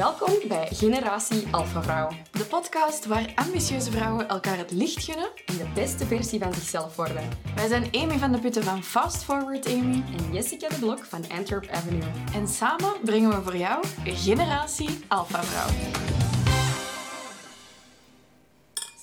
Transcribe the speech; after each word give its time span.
Welkom 0.00 0.48
bij 0.48 0.66
Generatie 0.66 1.46
Alpha 1.50 1.82
Vrouw. 1.82 2.08
De 2.32 2.44
podcast 2.44 3.06
waar 3.06 3.32
ambitieuze 3.34 3.90
vrouwen 3.90 4.28
elkaar 4.28 4.58
het 4.58 4.70
licht 4.70 5.04
gunnen. 5.04 5.30
En 5.46 5.56
de 5.56 5.70
beste 5.74 6.06
versie 6.06 6.38
van 6.38 6.54
zichzelf 6.54 6.96
worden. 6.96 7.28
Wij 7.54 7.68
zijn 7.68 7.88
Amy 7.92 8.18
van 8.18 8.32
de 8.32 8.38
Putten 8.38 8.62
van 8.62 8.82
Fast 8.82 9.24
Forward 9.24 9.66
Amy. 9.66 10.04
En 10.16 10.32
Jessica 10.32 10.68
de 10.68 10.78
Blok 10.78 11.04
van 11.04 11.28
Antwerp 11.28 11.68
Avenue. 11.68 12.10
En 12.34 12.48
samen 12.48 12.92
brengen 13.04 13.30
we 13.30 13.42
voor 13.42 13.56
jou 13.56 13.84
Generatie 14.04 14.98
Alpha 15.08 15.42
Vrouw. 15.42 15.90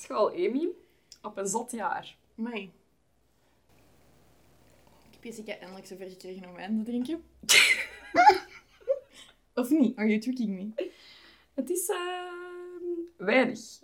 School 0.03 0.29
Amy, 0.29 0.67
op 1.21 1.37
een 1.37 1.47
zot 1.47 1.71
jaar. 1.71 2.15
Mai. 2.35 2.71
Ik 5.07 5.13
heb 5.13 5.23
Jessica 5.23 5.57
eindelijk 5.57 5.87
zover 5.87 6.09
gekregen 6.09 6.49
om 6.49 6.55
wijn 6.55 6.77
te 6.77 6.91
drinken. 6.91 7.23
of 9.57 9.69
niet? 9.69 9.95
Are 9.95 10.07
you 10.07 10.19
tricking 10.19 10.49
me? 10.49 10.89
Het 11.53 11.69
is 11.69 11.89
uh, 11.89 11.95
weinig. 13.17 13.59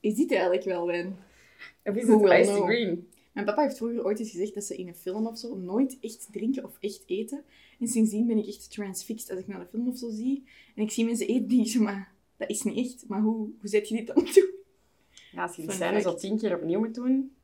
Is 0.00 0.14
dit 0.14 0.32
eigenlijk 0.32 0.64
wel 0.64 0.86
wijn? 0.86 1.16
Of 1.84 1.94
is 1.94 2.08
het 2.08 2.48
green? 2.48 3.08
Mijn 3.32 3.46
papa 3.46 3.62
heeft 3.62 3.76
vroeger 3.76 4.04
ooit 4.04 4.18
eens 4.18 4.30
gezegd 4.30 4.54
dat 4.54 4.64
ze 4.64 4.76
in 4.76 4.88
een 4.88 4.94
film 4.94 5.26
of 5.26 5.38
zo 5.38 5.56
nooit 5.56 5.98
echt 6.00 6.28
drinken 6.32 6.64
of 6.64 6.76
echt 6.80 7.02
eten. 7.06 7.44
En 7.80 7.88
sindsdien 7.88 8.26
ben 8.26 8.38
ik 8.38 8.46
echt 8.46 8.70
transfixed 8.70 9.30
als 9.30 9.38
ik 9.38 9.46
naar 9.46 9.60
een 9.60 9.66
film 9.66 9.88
of 9.88 9.98
zo 9.98 10.10
zie. 10.10 10.44
En 10.74 10.82
ik 10.82 10.90
zie 10.90 11.04
mensen 11.04 11.26
eten, 11.26 11.58
ik 11.58 11.66
zo, 11.66 11.82
maar 11.82 12.12
dat 12.36 12.50
is 12.50 12.62
niet 12.62 12.76
echt. 12.76 13.04
Maar 13.08 13.20
hoe, 13.20 13.36
hoe 13.36 13.68
zet 13.68 13.88
je 13.88 13.96
dit 13.96 14.06
dan 14.06 14.24
toe? 14.24 14.54
Ja, 15.32 15.42
als 15.42 15.56
je 15.56 15.62
die 15.62 15.70
Fun 15.70 15.80
scène 15.80 16.00
zo 16.00 16.14
tien 16.14 16.38
keer 16.38 16.54
opnieuw 16.54 16.78
moet 16.78 16.94
doen... 16.94 17.35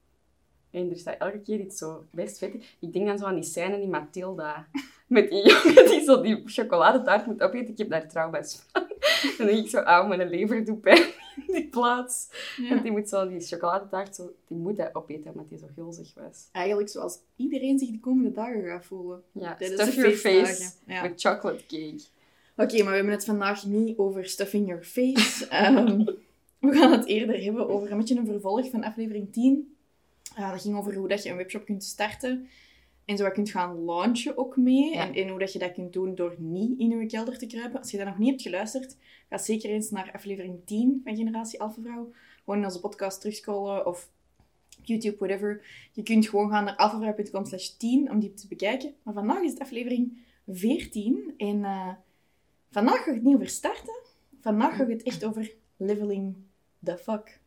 En 0.73 0.91
er 0.91 0.97
staat 0.97 1.19
elke 1.19 1.41
keer 1.41 1.61
iets 1.61 1.79
zo 1.79 2.05
best 2.11 2.39
vet. 2.39 2.55
Ik 2.79 2.93
denk 2.93 3.07
dan 3.07 3.19
zo 3.19 3.25
aan 3.25 3.35
die 3.35 3.45
scène 3.45 3.81
in 3.83 3.91
Matilda. 3.91 4.67
Met 5.07 5.31
die 5.31 5.49
jongen 5.49 5.87
die 5.91 6.01
zo 6.05 6.21
die 6.21 6.43
chocoladetaart 6.45 7.27
moet 7.27 7.43
opeten. 7.43 7.69
Ik 7.69 7.79
heb 7.79 7.91
daar 7.91 8.09
trauma's 8.09 8.63
van. 8.73 8.83
Dan 9.39 9.47
denk 9.47 9.59
ik 9.65 9.69
zo, 9.71 9.79
auw, 9.79 10.07
mijn 10.07 10.29
lever 10.29 10.65
doet 10.65 10.81
pijn 10.81 11.03
in 11.47 11.55
die 11.55 11.69
plaats. 11.69 12.29
Want 12.69 12.83
die 12.83 12.93
moet 12.93 13.09
zo, 13.09 13.29
die 13.29 13.41
chocoladetaart, 13.41 14.15
zo, 14.15 14.33
die 14.49 14.59
moet 14.59 14.95
opeten, 14.95 15.31
omdat 15.31 15.49
die 15.49 15.59
zo 15.59 15.67
gulzig 15.75 16.15
was. 16.15 16.49
Eigenlijk 16.53 16.89
zoals 16.89 17.19
iedereen 17.37 17.79
zich 17.79 17.91
de 17.91 18.01
komende 18.01 18.33
dagen 18.33 18.65
gaat 18.65 18.85
voelen. 18.85 19.23
Ja, 19.33 19.57
stuff 19.61 19.95
your 19.95 20.13
face 20.17 20.71
Ja. 20.87 21.03
with 21.03 21.21
chocolate 21.21 21.67
cake. 21.67 22.03
Oké, 22.57 22.77
maar 22.77 22.91
we 22.91 22.97
hebben 22.97 23.13
het 23.13 23.25
vandaag 23.25 23.65
niet 23.67 23.99
over 23.99 24.25
stuffing 24.27 24.67
your 24.69 24.83
face. 24.83 25.49
Ehm, 25.49 26.05
we 26.59 26.73
gaan 26.73 26.93
het 26.93 27.07
eerder 27.07 27.43
hebben 27.43 27.69
over 27.69 27.91
een 27.91 27.99
beetje 27.99 28.17
een 28.17 28.27
vervolg 28.27 28.71
van 28.71 28.85
aflevering 28.85 29.33
10. 29.33 29.72
Ah, 30.35 30.51
dat 30.51 30.61
ging 30.61 30.77
over 30.77 30.95
hoe 30.95 31.09
dat 31.09 31.23
je 31.23 31.31
een 31.31 31.37
webshop 31.37 31.65
kunt 31.65 31.85
starten. 31.85 32.49
En 33.05 33.17
zo 33.17 33.25
wat 33.25 33.33
kunt 33.33 33.51
gaan 33.51 33.85
launchen 33.85 34.39
ook 34.39 34.57
mee. 34.57 34.91
Ja. 34.95 35.07
En, 35.07 35.15
en 35.15 35.29
hoe 35.29 35.39
dat 35.39 35.53
je 35.53 35.59
dat 35.59 35.73
kunt 35.73 35.93
doen 35.93 36.15
door 36.15 36.35
niet 36.39 36.79
in 36.79 36.99
je 36.99 37.07
kelder 37.07 37.39
te 37.39 37.47
kruipen. 37.47 37.79
Als 37.79 37.91
je 37.91 37.97
dat 37.97 38.07
nog 38.07 38.19
niet 38.19 38.31
hebt 38.31 38.43
geluisterd, 38.43 38.97
ga 39.29 39.39
zeker 39.39 39.71
eens 39.71 39.91
naar 39.91 40.11
aflevering 40.13 40.61
10 40.65 41.01
van 41.05 41.17
Generatie 41.17 41.61
Alpha 41.61 41.83
Vrouw. 41.83 42.13
Gewoon 42.45 42.59
in 42.59 42.65
onze 42.67 42.81
podcast 42.81 43.21
terugscrollen 43.21 43.87
of 43.87 44.11
YouTube, 44.83 45.17
whatever. 45.19 45.65
Je 45.93 46.03
kunt 46.03 46.29
gewoon 46.29 46.51
gaan 46.51 46.65
naar 46.65 46.77
alphavrouw.com 46.77 47.45
slash 47.45 47.69
10 47.69 48.11
om 48.11 48.21
die 48.21 48.35
te 48.35 48.49
bekijken. 48.49 48.95
Maar 49.03 49.15
vandaag 49.15 49.43
is 49.43 49.51
het 49.51 49.61
aflevering 49.61 50.19
14. 50.49 51.35
En 51.37 51.65
eh, 51.65 51.93
vandaag 52.71 53.03
ga 53.03 53.09
ik 53.09 53.15
het 53.15 53.23
niet 53.23 53.35
over 53.35 53.49
starten. 53.49 54.01
Vandaag 54.41 54.77
ga 54.77 54.83
ik 54.83 54.89
het 54.89 55.03
echt 55.03 55.25
over 55.25 55.55
leveling 55.77 56.35
the 56.85 56.97
fuck. 56.97 57.41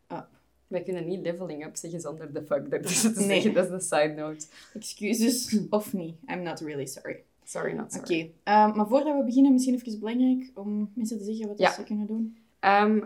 Wij 0.68 0.82
kunnen 0.82 1.08
niet 1.08 1.22
leveling 1.22 1.66
up 1.66 1.76
zeggen 1.76 2.02
zonder 2.02 2.34
de 2.34 2.42
fuck 2.44 2.68
ertussen 2.68 3.14
te 3.14 3.20
Nee. 3.20 3.28
zeggen. 3.28 3.54
Dat 3.54 3.66
is 3.66 3.72
een 3.72 3.82
side 3.82 4.14
note. 4.22 4.46
Excuses 4.74 5.60
of 5.70 5.94
niet. 5.94 6.16
I'm 6.30 6.42
not 6.42 6.60
really 6.60 6.86
sorry. 6.86 7.24
Sorry, 7.44 7.74
not 7.74 7.86
Oké, 7.96 8.06
sorry. 8.08 8.32
eh, 8.44 8.76
maar 8.76 8.88
voordat 8.88 9.18
we 9.18 9.24
beginnen, 9.24 9.52
misschien 9.54 9.74
even 9.76 10.00
belangrijk 10.00 10.52
om 10.54 10.92
mensen 10.96 11.18
te 11.18 11.24
zeggen 11.24 11.48
wat 11.48 11.58
Ja. 11.58 11.72
ze 11.74 11.84
kunnen 11.84 12.08
doen. 12.08 12.38
Ehm, 12.60 13.00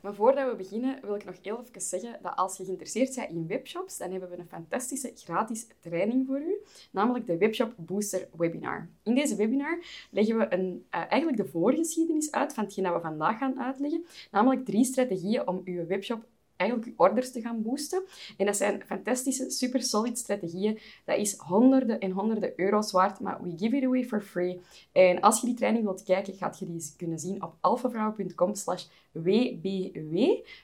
maar 0.00 0.14
voordat 0.14 0.50
we 0.50 0.56
beginnen, 0.56 0.98
wil 1.02 1.14
ik 1.14 1.24
nog 1.24 1.34
heel 1.42 1.60
even 1.68 1.80
zeggen 1.80 2.18
dat 2.22 2.36
als 2.36 2.56
je 2.56 2.64
geïnteresseerd 2.64 3.14
bent 3.14 3.30
in 3.30 3.46
webshops, 3.46 3.98
dan 3.98 4.10
hebben 4.10 4.30
we 4.30 4.38
een 4.38 4.48
fantastische 4.48 5.10
gratis 5.14 5.66
training 5.80 6.26
voor 6.26 6.40
u, 6.40 6.54
namelijk 6.90 7.26
de 7.26 7.38
Webshop 7.38 7.72
Booster 7.76 8.28
Webinar. 8.36 8.88
In 9.02 9.14
deze 9.14 9.36
webinar 9.36 9.84
leggen 10.10 10.38
we 10.38 10.52
een, 10.54 10.84
eh, 10.90 11.00
eigenlijk 11.08 11.36
de 11.42 11.48
voorgeschiedenis 11.48 12.30
uit 12.32 12.54
van 12.54 12.64
hetgeen 12.64 12.84
dat 12.84 12.94
we 12.94 13.00
vandaag 13.00 13.38
gaan 13.38 13.60
uitleggen, 13.60 14.04
namelijk 14.30 14.64
drie 14.64 14.84
strategieën 14.84 15.48
om 15.48 15.60
uw 15.64 15.86
webshop 15.86 16.24
eigenlijk 16.60 16.90
uw 16.90 17.06
orders 17.06 17.32
te 17.32 17.40
gaan 17.40 17.62
boosten. 17.62 18.02
En 18.36 18.46
dat 18.46 18.56
zijn 18.56 18.82
fantastische, 18.86 19.50
super 19.50 19.82
solid 19.82 20.18
strategieën. 20.18 20.78
Dat 21.04 21.18
is 21.18 21.36
honderden 21.36 22.00
en 22.00 22.10
honderden 22.10 22.52
euro's 22.56 22.92
waard, 22.92 23.20
maar 23.20 23.42
we 23.42 23.52
give 23.56 23.76
it 23.76 23.84
away 23.84 24.04
for 24.04 24.20
free. 24.22 24.60
En 24.92 25.20
als 25.20 25.40
je 25.40 25.46
die 25.46 25.56
training 25.56 25.84
wilt 25.84 26.02
kijken, 26.02 26.34
gaat 26.34 26.58
je 26.58 26.66
die 26.66 26.92
kunnen 26.96 27.18
zien 27.18 27.42
op 27.42 27.54
alphavrouw.com 27.60 28.54
slash 28.54 28.84
wbw 29.12 30.18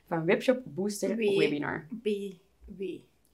van 0.05 0.25
Webshop 0.25 0.62
Booster 0.65 1.17
W. 1.17 1.39
Webinar. 1.39 1.87
BW. 1.91 2.83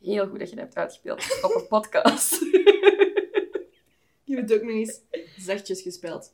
Heel 0.02 0.28
goed 0.28 0.38
dat 0.38 0.50
je 0.50 0.56
dat 0.56 0.64
hebt 0.64 0.76
uitgespeeld 0.76 1.38
op 1.42 1.54
een 1.54 1.66
podcast. 1.68 2.40
Je 4.24 4.38
hebt 4.38 4.50
het 4.50 4.60
ook 4.60 4.66
nog 4.66 4.76
eens 4.76 5.00
zachtjes 5.36 5.82
gespeld. 5.82 6.32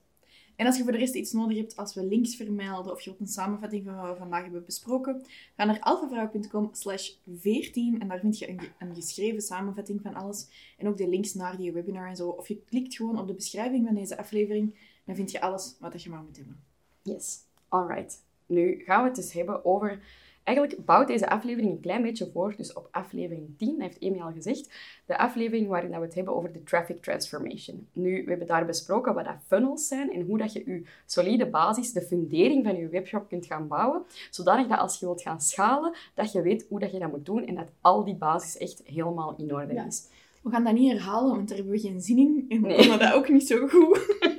En 0.59 0.67
als 0.67 0.77
je 0.77 0.83
voor 0.83 0.93
de 0.93 0.99
rest 0.99 1.15
iets 1.15 1.33
nodig 1.33 1.57
hebt, 1.57 1.77
als 1.77 1.95
we 1.95 2.05
links 2.05 2.37
vermelden 2.37 2.93
of 2.93 3.01
je 3.01 3.11
wilt 3.11 3.21
een 3.21 3.27
samenvatting 3.27 3.85
van 3.85 3.97
wat 3.97 4.11
we 4.11 4.17
vandaag 4.17 4.43
hebben 4.43 4.65
besproken, 4.65 5.23
ga 5.57 5.65
naar 5.65 5.81
alphavrouw.com 5.81 6.69
slash 6.73 7.11
14 7.37 8.01
en 8.01 8.09
daar 8.09 8.21
vind 8.21 8.39
je 8.39 8.49
een, 8.49 8.61
een 8.79 8.95
geschreven 8.95 9.43
samenvatting 9.43 10.01
van 10.03 10.15
alles. 10.15 10.49
En 10.79 10.89
ook 10.89 10.97
de 10.97 11.09
links 11.09 11.35
naar 11.35 11.57
die 11.57 11.73
webinar 11.73 12.09
en 12.09 12.17
zo. 12.17 12.29
Of 12.29 12.49
je 12.49 12.63
klikt 12.65 12.97
gewoon 12.97 13.19
op 13.19 13.27
de 13.27 13.35
beschrijving 13.35 13.87
van 13.87 13.95
deze 13.95 14.19
aflevering, 14.19 14.75
dan 15.05 15.15
vind 15.15 15.31
je 15.31 15.41
alles 15.41 15.77
wat 15.81 16.03
je 16.03 16.11
maar 16.11 16.23
moet 16.23 16.37
hebben. 16.37 16.63
Yes, 17.03 17.39
alright. 17.69 18.23
Nu 18.47 18.83
gaan 18.85 19.03
we 19.03 19.09
het 19.09 19.17
dus 19.17 19.33
hebben 19.33 19.65
over... 19.65 20.03
Eigenlijk 20.49 20.85
bouwt 20.85 21.07
deze 21.07 21.29
aflevering 21.29 21.71
een 21.73 21.81
klein 21.81 22.03
beetje 22.03 22.31
voor, 22.33 22.55
dus 22.57 22.73
op 22.73 22.89
aflevering 22.91 23.49
10, 23.59 23.69
dat 23.79 23.81
heeft 23.81 24.03
Amy 24.03 24.21
al 24.21 24.33
gezegd, 24.33 24.71
de 25.07 25.19
aflevering 25.19 25.69
waarin 25.69 25.91
we 25.91 25.97
het 25.97 26.15
hebben 26.15 26.37
over 26.37 26.53
de 26.53 26.63
traffic 26.63 27.03
transformation. 27.03 27.87
Nu, 27.93 28.23
we 28.25 28.29
hebben 28.31 28.47
daar 28.47 28.67
besproken 28.67 29.15
wat 29.15 29.25
dat 29.25 29.35
funnels 29.47 29.89
zijn 29.89 30.13
en 30.13 30.21
hoe 30.23 30.39
dat 30.39 30.53
je 30.53 30.63
je 30.67 30.83
solide 31.07 31.47
basis, 31.47 31.93
de 31.93 32.01
fundering 32.03 32.65
van 32.65 32.77
je 32.77 32.89
webshop 32.89 33.29
kunt 33.29 33.47
gaan 33.47 33.69
bouwen, 33.69 34.03
zodanig 34.31 34.67
dat 34.67 34.79
als 34.79 34.99
je 34.99 35.07
wilt 35.07 35.23
gaan 35.23 35.41
schalen, 35.41 35.95
dat 36.15 36.33
je 36.33 36.43
weet 36.43 36.67
hoe 36.69 36.81
dat 36.81 36.93
je 36.93 36.99
dat 36.99 37.11
moet 37.11 37.27
doen 37.27 37.47
en 37.47 37.55
dat 37.55 37.69
al 37.81 38.05
die 38.05 38.17
basis 38.17 38.57
echt 38.57 38.83
helemaal 38.85 39.35
in 39.39 39.55
orde 39.55 39.75
Ja. 39.75 39.87
is. 39.87 40.07
We 40.43 40.51
gaan 40.51 40.65
dat 40.65 40.75
niet 40.75 40.93
herhalen, 40.93 41.35
want 41.35 41.49
daar 41.49 41.57
hebben 41.57 41.75
we 41.75 41.81
geen 41.81 42.01
zin 42.01 42.19
in. 42.19 42.47
En 42.49 42.61
we 42.63 42.67
Nee. 42.67 42.77
konden 42.77 42.99
dat 42.99 43.13
ook 43.13 43.29
niet 43.29 43.47
zo 43.47 43.67
goed. 43.67 44.17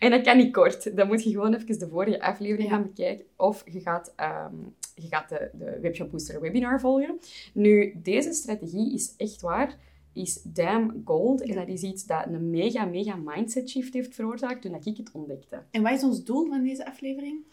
En 0.00 0.10
dat 0.10 0.22
kan 0.22 0.36
niet 0.36 0.52
kort. 0.52 0.96
Dan 0.96 1.06
moet 1.06 1.24
je 1.24 1.30
gewoon 1.30 1.54
even 1.54 1.78
de 1.78 1.88
vorige 1.88 2.20
aflevering 2.20 2.68
gaan 2.68 2.82
bekijken. 2.82 3.26
Of 3.36 3.62
je 3.72 3.80
gaat, 3.80 4.12
ehm, 4.16 4.54
je 4.94 5.06
gaat 5.06 5.28
de, 5.28 5.50
de 5.52 5.78
Webshop 5.80 6.10
Booster 6.10 6.40
webinar 6.40 6.80
volgen. 6.80 7.18
Nu, 7.54 8.00
deze 8.02 8.32
strategie 8.32 8.94
is 8.94 9.14
echt 9.16 9.40
waar. 9.40 9.76
Is 10.12 10.42
damn 10.42 11.02
gold. 11.04 11.42
En 11.42 11.54
dat 11.54 11.68
is 11.68 11.82
iets 11.82 12.06
dat 12.06 12.26
een 12.26 12.50
mega, 12.50 12.84
mega 12.84 13.16
mindset 13.16 13.70
shift 13.70 13.94
heeft 13.94 14.14
veroorzaakt 14.14 14.62
toen 14.62 14.72
dat 14.72 14.86
ik 14.86 14.96
het 14.96 15.10
ontdekte. 15.12 15.62
En 15.70 15.82
wat 15.82 15.92
is 15.92 16.02
ons 16.02 16.24
doel 16.24 16.46
van 16.46 16.62
deze 16.62 16.86
aflevering? 16.86 17.44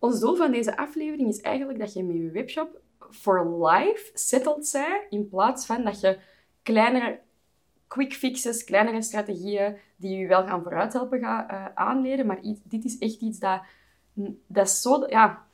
Ons 0.00 0.20
doel 0.20 0.36
van 0.36 0.52
deze 0.52 0.76
aflevering 0.76 1.28
is 1.28 1.40
eigenlijk 1.40 1.78
dat 1.78 1.92
je 1.92 2.04
met 2.04 2.16
je 2.16 2.30
webshop 2.30 2.80
for 3.10 3.66
life 3.66 4.10
settled 4.14 4.66
zij, 4.66 5.06
in 5.10 5.28
plaats 5.28 5.66
van 5.66 5.84
dat 5.84 6.00
je 6.00 6.18
kleinere 6.62 7.20
quick 7.88 8.12
fixes, 8.12 8.64
kleinere 8.64 9.02
strategieën 9.02 9.76
die 9.96 10.18
je 10.18 10.26
wel 10.26 10.46
gaan 10.46 10.62
vooruit 10.62 10.92
helpen 10.92 11.20
gaan 11.20 11.48
eh, 11.48 11.64
aanleren. 11.74 12.26
Maar 12.26 12.38
dit 12.62 12.84
is 12.84 12.98
echt 12.98 13.20
iets 13.20 13.38
dat, 13.38 13.60
dat 14.46 14.66
is 14.66 14.80
zo... 14.80 15.06
Ja, 15.08 15.46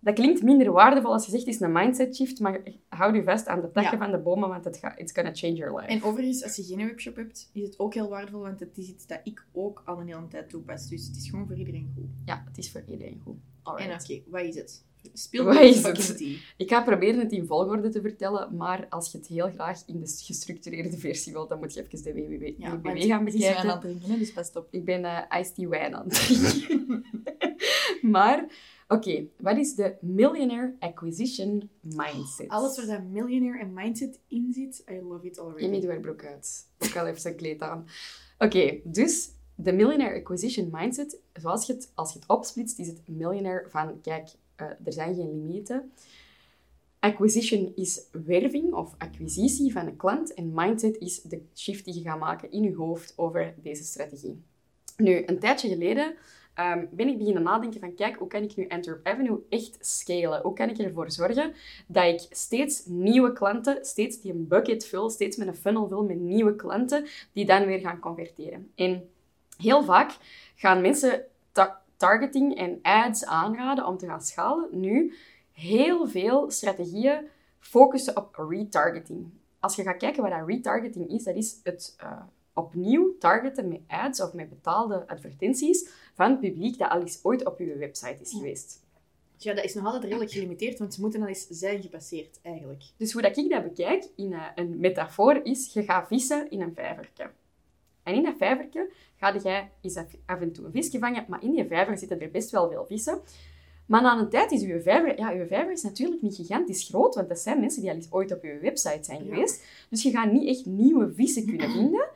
dat 0.00 0.14
klinkt 0.14 0.42
minder 0.42 0.72
waardevol 0.72 1.12
als 1.12 1.24
je 1.24 1.30
zegt, 1.30 1.44
het 1.46 1.54
is 1.54 1.60
een 1.60 1.72
mindset 1.72 2.16
shift, 2.16 2.40
maar 2.40 2.60
houd 2.88 3.14
je 3.14 3.22
vast 3.22 3.46
aan 3.46 3.60
de 3.60 3.70
takken 3.70 3.98
Ja. 3.98 4.04
van 4.04 4.10
de 4.10 4.18
bomen, 4.18 4.48
want 4.48 4.64
het 4.64 4.76
gaat, 4.76 4.98
it's 4.98 5.12
gonna 5.12 5.30
change 5.34 5.54
your 5.54 5.74
life. 5.80 5.86
En 5.88 6.02
overigens, 6.02 6.42
als 6.42 6.56
je 6.56 6.62
geen 6.64 6.86
webshop 6.86 7.16
hebt, 7.16 7.50
is 7.52 7.62
het 7.62 7.78
ook 7.78 7.94
heel 7.94 8.08
waardevol, 8.08 8.40
want 8.40 8.60
het 8.60 8.78
is 8.78 8.88
iets 8.88 9.06
dat 9.06 9.20
ik 9.24 9.44
ook 9.52 9.82
al 9.84 10.00
een 10.00 10.06
hele 10.06 10.28
tijd 10.28 10.48
toepas. 10.48 10.88
Dus 10.88 11.06
het 11.06 11.16
is 11.16 11.30
gewoon 11.30 11.46
voor 11.46 11.56
iedereen 11.56 11.92
goed. 11.94 12.04
Ja, 12.24 12.42
het 12.46 12.58
is 12.58 12.70
voor 12.72 12.82
iedereen 12.88 13.20
goed. 13.24 13.36
En 13.36 13.40
Alright. 13.62 14.10
oké, 14.10 14.22
wat 14.30 14.42
is 14.42 14.54
het? 14.54 14.84
Speel 15.12 15.44
Wat 15.44 15.60
is 15.60 15.82
het? 15.82 16.20
Ik 16.56 16.68
ga 16.68 16.82
proberen 16.82 17.20
het 17.20 17.32
in 17.32 17.46
volgorde 17.46 17.88
te 17.88 18.00
vertellen, 18.00 18.56
maar 18.56 18.86
als 18.88 19.12
je 19.12 19.18
het 19.18 19.26
heel 19.26 19.50
graag 19.50 19.82
in 19.86 20.00
de 20.00 20.06
gestructureerde 20.24 20.96
versie 20.98 21.32
wilt, 21.32 21.48
dan 21.48 21.58
moet 21.58 21.74
je 21.74 21.80
even 21.90 22.02
de 22.02 22.12
WWW 22.12 22.60
Ja, 22.60 22.70
WWW 22.80 23.00
gaan 23.02 23.24
het 23.24 23.34
is 23.34 23.40
wijn 23.40 23.56
aan 23.56 23.62
bekijken. 23.62 23.70
het 23.70 23.80
drinken, 24.00 24.18
dus 24.18 24.32
pas 24.32 24.52
op. 24.52 24.66
Ik 24.70 24.84
ben 24.84 25.04
eh 25.04 25.40
iced 25.40 25.54
tea 25.54 25.68
wijn 25.68 25.94
aan 25.94 26.04
het 26.08 26.14
drinken. 26.26 27.04
maar, 28.14 28.46
oké, 28.90 29.26
wat 29.36 29.56
is 29.56 29.74
de 29.74 29.94
Millionaire 30.00 30.74
Acquisition 30.78 31.70
Mindset? 31.80 32.48
Alles 32.48 32.76
waar 32.76 32.86
dat 32.86 33.02
millionaire 33.10 33.58
en 33.58 33.72
mindset 33.72 34.18
in 34.26 34.52
zit, 34.52 34.84
I 34.90 35.00
love 35.02 35.26
it 35.26 35.38
already. 35.38 35.64
Amy 35.64 35.80
doet 35.80 35.90
haar 35.90 36.00
broek 36.00 36.24
uit. 36.24 36.66
Ik 36.78 36.96
al 36.96 37.06
even 37.06 37.20
zijn 37.20 37.36
kleed 37.36 37.62
aan. 37.62 37.86
Oké, 38.38 38.80
dus 38.84 39.30
de 39.54 39.72
Millionaire 39.72 40.18
Acquisition 40.18 40.68
Mindset, 40.72 41.20
zoals 41.32 41.66
je 41.66 41.72
het, 41.72 41.90
als 41.94 42.12
je 42.12 42.18
het 42.18 42.28
opsplitst, 42.28 42.78
is 42.78 42.86
het 42.86 43.00
millionaire 43.04 43.70
van, 43.70 44.00
kijk, 44.00 44.28
eh, 44.56 44.66
er 44.66 44.92
zijn 44.92 45.14
geen 45.14 45.30
limieten. 45.30 45.92
Acquisition 46.98 47.72
is 47.74 48.02
werving 48.26 48.72
of 48.72 48.94
acquisitie 48.98 49.72
van 49.72 49.86
een 49.86 49.96
klant 49.96 50.34
en 50.34 50.50
mindset 50.54 50.96
is 50.96 51.22
de 51.22 51.42
shift 51.54 51.84
die 51.84 51.94
je 51.94 52.00
gaat 52.00 52.18
maken 52.18 52.50
in 52.50 52.62
je 52.62 52.74
hoofd 52.74 53.12
over 53.16 53.54
deze 53.62 53.84
strategie. 53.84 54.42
Nu, 54.96 55.22
een 55.26 55.38
tijdje 55.38 55.68
geleden 55.68 56.14
ehm, 56.54 56.86
ben 56.90 57.08
ik 57.08 57.18
beginnen 57.18 57.42
nadenken 57.42 57.80
van, 57.80 57.94
kijk, 57.94 58.16
hoe 58.16 58.28
kan 58.28 58.42
ik 58.42 58.56
nu 58.56 58.68
Antwerp 58.68 59.06
Avenue 59.06 59.40
echt 59.48 59.76
scalen? 59.80 60.42
Hoe 60.42 60.52
kan 60.52 60.68
ik 60.68 60.78
ervoor 60.78 61.10
zorgen 61.10 61.54
dat 61.86 62.04
ik 62.04 62.26
steeds 62.30 62.86
nieuwe 62.86 63.32
klanten, 63.32 63.84
steeds 63.84 64.20
die 64.20 64.32
een 64.32 64.48
bucket 64.48 64.86
vul, 64.86 65.10
steeds 65.10 65.36
met 65.36 65.46
een 65.46 65.54
funnel 65.54 65.88
vul 65.88 66.04
met 66.04 66.20
nieuwe 66.20 66.56
klanten, 66.56 67.06
die 67.32 67.46
dan 67.46 67.66
weer 67.66 67.80
gaan 67.80 67.98
converteren. 67.98 68.70
En 68.74 69.10
heel 69.56 69.84
vaak 69.84 70.16
gaan 70.54 70.80
mensen 70.80 71.24
targeting 72.00 72.56
en 72.56 72.78
ads 72.82 73.24
aanraden 73.24 73.86
om 73.86 73.96
te 73.96 74.06
gaan 74.06 74.22
schalen. 74.22 74.68
Nu, 74.70 75.14
heel 75.52 76.08
veel 76.08 76.50
strategieën 76.50 77.28
focussen 77.58 78.16
op 78.16 78.34
retargeting. 78.48 79.30
Als 79.58 79.76
je 79.76 79.82
gaat 79.82 79.96
kijken 79.96 80.22
wat 80.22 80.30
dat 80.30 80.48
retargeting 80.48 81.10
is, 81.10 81.24
dat 81.24 81.34
is 81.34 81.60
het 81.62 81.96
uh, 82.02 82.20
opnieuw 82.60 83.16
targeten 83.18 83.68
met 83.68 83.80
ads 83.86 84.20
of 84.20 84.32
met 84.32 84.48
betaalde 84.48 85.08
advertenties 85.08 85.88
van 86.14 86.30
het 86.30 86.40
publiek 86.40 86.78
dat 86.78 86.90
al 86.90 87.00
eens 87.00 87.20
ooit 87.22 87.46
op 87.46 87.58
je 87.58 87.76
website 87.76 88.16
is 88.22 88.30
geweest. 88.30 88.82
Ja, 89.36 89.54
dat 89.54 89.64
is 89.64 89.74
nog 89.74 89.84
altijd 89.84 90.04
redelijk 90.04 90.30
gelimiteerd, 90.30 90.78
want 90.78 90.94
ze 90.94 91.00
moeten 91.00 91.22
al 91.22 91.28
eens 91.28 91.46
zijn 91.48 91.82
gepasseerd, 91.82 92.38
eigenlijk. 92.42 92.82
Dus 92.96 93.12
hoe 93.12 93.22
dat 93.22 93.36
ik 93.36 93.50
dat 93.50 93.62
bekijk, 93.62 94.08
in 94.16 94.32
uh, 94.32 94.44
een 94.54 94.80
metafoor, 94.80 95.40
is 95.42 95.72
je 95.72 95.82
gaat 95.82 96.06
vissen 96.06 96.50
in 96.50 96.60
een 96.60 96.74
vijverke. 96.74 97.30
En 98.02 98.14
in 98.14 98.22
dat 98.22 98.34
vijverke 98.38 98.90
ga 99.16 99.36
jij 99.42 99.70
eens 99.80 99.96
af 100.26 100.40
en 100.40 100.52
toe 100.52 100.64
een 100.64 100.72
visje 100.72 100.98
vangen, 100.98 101.24
maar 101.28 101.42
in 101.42 101.50
die 101.50 101.66
vijver 101.66 101.98
zitten 101.98 102.20
er 102.20 102.30
best 102.30 102.50
wel 102.50 102.70
veel 102.70 102.86
vissen. 102.86 103.20
Maar 103.86 104.02
na 104.02 104.18
een 104.18 104.28
tijd 104.28 104.52
is 104.52 104.62
uw 104.62 104.80
vijver... 104.80 105.18
Ja, 105.18 105.32
uw 105.32 105.46
vijver 105.46 105.72
is 105.72 105.82
natuurlijk 105.82 106.22
niet 106.22 106.36
gigantisch 106.36 106.88
groot, 106.88 107.14
want 107.14 107.28
dat 107.28 107.38
zijn 107.38 107.60
mensen 107.60 107.80
die 107.80 107.90
al 107.90 107.96
eens 107.96 108.12
ooit 108.12 108.32
op 108.32 108.42
uw 108.42 108.60
website 108.60 109.04
zijn 109.04 109.24
geweest. 109.24 109.64
Dus 109.88 110.02
je 110.02 110.10
gaat 110.10 110.32
niet 110.32 110.48
echt 110.48 110.66
nieuwe 110.66 111.12
vissen 111.14 111.46
kunnen 111.46 111.70
vinden. 111.78 112.08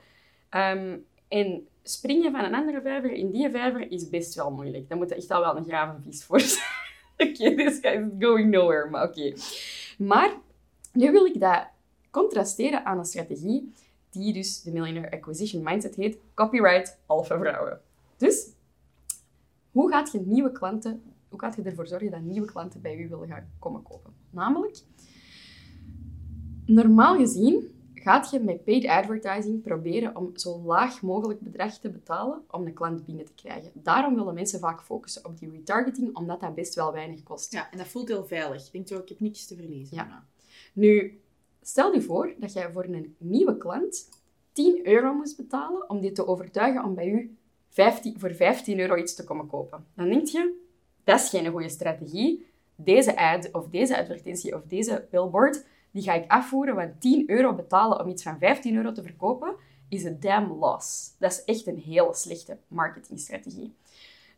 Um, 0.54 1.04
en 1.28 1.66
springen 1.82 2.32
van 2.32 2.44
een 2.44 2.54
andere 2.54 2.80
vijver 2.80 3.12
in 3.12 3.30
die 3.30 3.50
vijver 3.50 3.90
is 3.90 4.08
best 4.08 4.34
wel 4.34 4.50
moeilijk. 4.50 4.88
Dan 4.88 4.98
moet 4.98 5.10
er 5.10 5.16
echt 5.16 5.30
al 5.30 5.40
wel 5.40 5.56
een 5.56 5.64
gravenvis 5.64 6.24
voor 6.24 6.40
zijn. 6.40 6.64
oké, 7.18 7.30
okay, 7.30 7.54
this 7.54 7.78
guy 7.80 7.92
is 7.92 8.26
going 8.26 8.50
nowhere, 8.50 8.90
maar 8.90 9.08
oké. 9.08 9.32
Maar 9.98 10.36
nu 10.92 11.12
wil 11.12 11.24
ik 11.24 11.40
dat 11.40 11.66
contrasteren 12.10 12.84
aan 12.84 12.98
een 12.98 13.04
strategie 13.04 13.72
die 14.10 14.32
dus 14.32 14.62
de 14.62 14.72
Millionaire 14.72 15.16
Acquisition 15.16 15.62
Mindset 15.62 15.96
heet, 15.96 16.18
Copyright 16.34 16.98
Alpha 17.06 17.38
Vrouwen. 17.38 17.80
Dus, 18.16 18.48
hoe 19.70 19.90
gaat 19.90 20.12
je 20.12 20.20
nieuwe 20.20 20.52
klanten, 20.52 21.02
hoe 21.28 21.40
gaat 21.40 21.56
je 21.56 21.62
ervoor 21.62 21.86
zorgen 21.86 22.10
dat 22.10 22.20
nieuwe 22.20 22.46
klanten 22.46 22.80
bij 22.80 22.96
u 22.96 23.08
willen 23.08 23.28
gaan 23.28 23.50
komen 23.58 23.82
kopen? 23.82 24.12
Namelijk, 24.30 24.82
normaal 26.66 27.16
gezien 27.16 27.73
gaat 28.04 28.30
je 28.30 28.40
met 28.40 28.64
paid 28.64 28.86
advertising 28.86 29.62
proberen 29.62 30.16
om 30.16 30.30
zo 30.36 30.62
laag 30.64 31.02
mogelijk 31.02 31.40
bedrag 31.40 31.78
te 31.78 31.90
betalen 31.90 32.42
om 32.50 32.66
een 32.66 32.74
klant 32.74 33.04
binnen 33.04 33.24
te 33.24 33.34
krijgen. 33.34 33.70
Daarom 33.74 34.14
willen 34.14 34.34
mensen 34.34 34.60
vaak 34.60 34.82
focussen 34.82 35.24
op 35.24 35.38
die 35.38 35.50
retargeting, 35.50 36.16
omdat 36.16 36.40
dat 36.40 36.54
best 36.54 36.74
wel 36.74 36.92
weinig 36.92 37.22
kost. 37.22 37.52
Ja, 37.52 37.70
en 37.70 37.78
dat 37.78 37.86
voelt 37.86 38.08
heel 38.08 38.26
veilig. 38.26 38.64
Je 38.64 38.70
denkt 38.72 38.94
ook, 38.94 39.02
ik 39.02 39.08
heb 39.08 39.20
niks 39.20 39.46
te 39.46 39.54
verliezen. 39.54 39.96
Ja. 39.96 40.26
Nu, 40.72 41.20
stel 41.62 41.92
je 41.92 42.02
voor 42.02 42.34
dat 42.38 42.52
jij 42.52 42.72
voor 42.72 42.84
een 42.84 43.14
nieuwe 43.18 43.56
klant 43.56 44.08
10 44.52 44.86
euro 44.86 45.14
moest 45.14 45.36
betalen 45.36 45.90
om 45.90 46.00
die 46.00 46.12
te 46.12 46.26
overtuigen 46.26 46.84
om 46.84 46.94
bij 46.94 47.08
u 47.08 47.36
15, 47.68 48.20
voor 48.20 48.34
15 48.34 48.80
euro 48.80 48.96
iets 48.96 49.14
te 49.14 49.24
komen 49.24 49.46
kopen. 49.46 49.86
Dan 49.94 50.08
denk 50.08 50.26
je, 50.26 50.60
dat 51.04 51.20
is 51.20 51.28
geen 51.28 51.50
goede 51.50 51.68
strategie. 51.68 52.46
Deze 52.76 53.16
ad 53.16 53.48
of 53.52 53.68
deze 53.68 53.98
advertentie 53.98 54.54
of 54.54 54.62
deze 54.62 55.06
billboard 55.10 55.64
die 55.94 56.02
ga 56.02 56.12
ik 56.12 56.30
afvoeren, 56.30 56.74
want 56.74 57.00
10 57.00 57.30
euro 57.30 57.54
betalen 57.54 58.00
om 58.00 58.08
iets 58.08 58.22
van 58.22 58.38
15 58.38 58.76
euro 58.76 58.92
te 58.92 59.02
verkopen, 59.02 59.54
is 59.88 60.04
een 60.04 60.20
damn 60.20 60.58
loss. 60.58 61.14
Dat 61.18 61.32
is 61.32 61.44
echt 61.44 61.66
een 61.66 61.78
hele 61.78 62.14
slechte 62.14 62.58
marketingstrategie. 62.68 63.74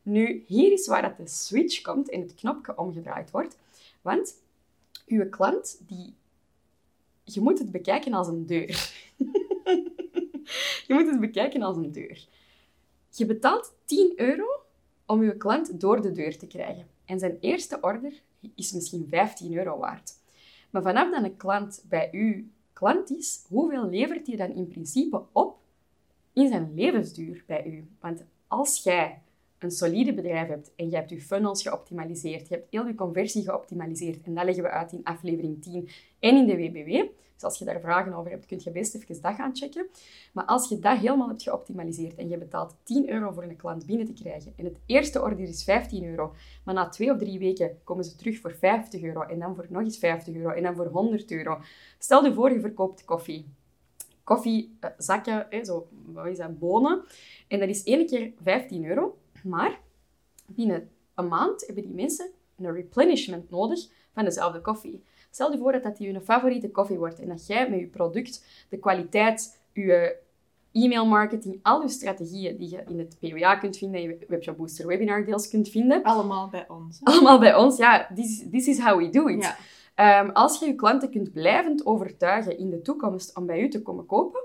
Nu, 0.02 0.44
hier 0.46 0.72
is 0.72 0.86
waar 0.86 1.02
dat 1.02 1.16
de 1.16 1.26
switch 1.26 1.80
komt 1.80 2.10
en 2.10 2.20
het 2.20 2.34
knopje 2.34 2.78
omgedraaid 2.78 3.30
wordt. 3.30 3.58
Want 4.02 4.34
uw 5.06 5.28
klant, 5.28 5.80
die, 5.86 6.14
je 7.24 7.40
moet 7.40 7.58
het 7.58 7.70
bekijken 7.70 8.12
als 8.12 8.28
een 8.28 8.46
deur. 8.46 8.92
je 10.86 10.94
moet 10.94 11.10
het 11.10 11.20
bekijken 11.20 11.62
als 11.62 11.76
een 11.76 11.92
deur. 11.92 12.26
Je 13.10 13.26
betaalt 13.26 13.74
10 13.84 14.12
euro 14.16 14.46
om 15.06 15.22
je 15.22 15.36
klant 15.36 15.80
door 15.80 16.02
de 16.02 16.12
deur 16.12 16.38
te 16.38 16.46
krijgen. 16.46 16.86
En 17.04 17.18
zijn 17.18 17.36
eerste 17.40 17.80
order 17.80 18.22
is 18.54 18.72
misschien 18.72 19.06
15 19.08 19.56
euro 19.56 19.78
waard. 19.78 20.14
Maar 20.70 20.82
vanaf 20.82 21.10
dat 21.10 21.24
een 21.24 21.36
klant 21.36 21.84
bij 21.88 22.08
u 22.12 22.50
klant 22.72 23.10
is, 23.10 23.44
hoeveel 23.48 23.88
levert 23.88 24.26
hij 24.26 24.36
dan 24.36 24.50
in 24.50 24.68
principe 24.68 25.22
op 25.32 25.58
in 26.32 26.48
zijn 26.48 26.74
levensduur 26.74 27.44
bij 27.46 27.66
u? 27.66 27.88
Want 28.00 28.24
als 28.46 28.82
jij 28.82 29.22
een 29.58 29.70
solide 29.70 30.14
bedrijf 30.14 30.48
hebt 30.48 30.72
en 30.76 30.90
je 30.90 30.96
hebt 30.96 31.10
je 31.10 31.20
funnels 31.20 31.62
geoptimaliseerd, 31.62 32.48
je 32.48 32.54
hebt 32.54 32.66
heel 32.70 32.86
je 32.86 32.94
conversie 32.94 33.42
geoptimaliseerd, 33.42 34.22
en 34.22 34.34
dat 34.34 34.44
leggen 34.44 34.62
we 34.62 34.70
uit 34.70 34.92
in 34.92 35.04
aflevering 35.04 35.62
10 35.62 35.88
en 36.20 36.36
in 36.36 36.46
de 36.46 36.56
WBW, 36.56 37.08
dus 37.36 37.44
als 37.44 37.58
je 37.58 37.64
daar 37.64 37.80
vragen 37.80 38.14
over 38.14 38.30
hebt, 38.30 38.46
kun 38.46 38.60
je 38.62 38.70
best 38.70 38.94
even 38.94 39.22
dat 39.22 39.34
gaan 39.34 39.56
checken. 39.56 39.86
Maar 40.32 40.44
als 40.44 40.68
je 40.68 40.78
dat 40.78 40.98
helemaal 40.98 41.28
hebt 41.28 41.42
geoptimaliseerd 41.42 42.16
en 42.16 42.28
je 42.28 42.38
betaalt 42.38 42.76
10 42.82 43.10
euro 43.10 43.32
voor 43.32 43.42
een 43.42 43.56
klant 43.56 43.86
binnen 43.86 44.06
te 44.06 44.12
krijgen 44.12 44.52
en 44.56 44.64
het 44.64 44.78
eerste 44.86 45.22
order 45.22 45.40
is 45.40 45.64
15 45.64 46.04
euro, 46.04 46.34
maar 46.64 46.74
na 46.74 46.88
twee 46.88 47.10
of 47.10 47.18
drie 47.18 47.38
weken 47.38 47.78
komen 47.84 48.04
ze 48.04 48.16
terug 48.16 48.40
voor 48.40 48.54
50 48.54 49.02
euro 49.02 49.22
en 49.22 49.38
dan 49.38 49.54
voor 49.54 49.66
nog 49.68 49.82
eens 49.82 49.98
50 49.98 50.34
euro 50.34 50.50
en 50.50 50.62
dan 50.62 50.74
voor 50.74 50.86
100 50.86 51.30
euro. 51.30 51.60
Stel 51.98 52.24
je 52.24 52.34
voor, 52.34 52.52
je 52.52 52.60
verkoopt 52.60 53.04
koffie. 53.04 53.46
Koffiezakken, 54.24 55.50
eh, 55.50 55.64
zo, 55.64 55.88
wat 56.04 56.26
is 56.26 56.36
dat, 56.36 56.58
bonen. 56.58 57.04
En 57.48 57.58
dat 57.58 57.68
is 57.68 57.82
één 57.82 58.06
keer 58.06 58.32
15 58.42 58.84
euro. 58.84 59.18
Maar 59.46 59.81
binnen 60.46 60.90
een 61.14 61.28
maand 61.28 61.66
hebben 61.66 61.84
die 61.84 61.94
mensen 61.94 62.31
een 62.56 62.72
replenishment 62.72 63.50
nodig 63.50 63.88
van 64.12 64.25
dezelfde 64.25 64.60
koffie. 64.60 65.04
Stel 65.31 65.52
je 65.52 65.58
voor 65.58 65.72
dat 65.72 65.82
dat 65.82 65.98
je 65.98 66.20
favoriete 66.20 66.70
koffie 66.70 66.98
wordt 66.98 67.20
en 67.20 67.28
dat 67.28 67.46
jij 67.46 67.70
met 67.70 67.78
je 67.78 67.87
product, 67.87 68.44
de 68.69 68.78
kwaliteit, 68.78 69.60
je 69.72 70.16
e-mailmarketing, 70.72 71.58
al 71.62 71.82
je 71.82 71.88
strategieën 71.88 72.56
die 72.56 72.70
je 72.70 72.84
in 72.88 72.98
het 72.98 73.16
POA 73.19 73.56
kunt 73.56 73.76
vinden, 73.76 74.00
in 74.00 74.08
je 74.08 74.25
Webshop 74.28 74.56
Booster 74.56 74.87
webinar 74.87 75.25
deels 75.25 75.49
kunt 75.49 75.69
vinden. 75.69 76.02
Allemaal 76.02 76.49
bij 76.49 76.69
ons. 76.69 77.00
Allemaal 77.02 77.38
bij 77.38 77.54
ons, 77.54 77.76
ja. 77.76 78.10
This, 78.14 78.44
this 78.50 78.66
is 78.66 78.78
how 78.78 78.99
we 78.99 79.08
do 79.08 79.26
it. 79.26 79.42
Ja. 79.42 79.56
Ehm, 79.94 80.31
als 80.31 80.58
je 80.58 80.66
je 80.66 80.75
klanten 80.75 81.10
kunt 81.10 81.32
blijvend 81.32 81.87
overtuigen 81.87 82.58
in 82.58 82.70
de 82.70 82.82
toekomst 82.82 83.37
om 83.37 83.46
bij 83.46 83.62
u 83.62 83.69
te 83.69 83.82
komen 83.82 84.06
kopen, 84.06 84.40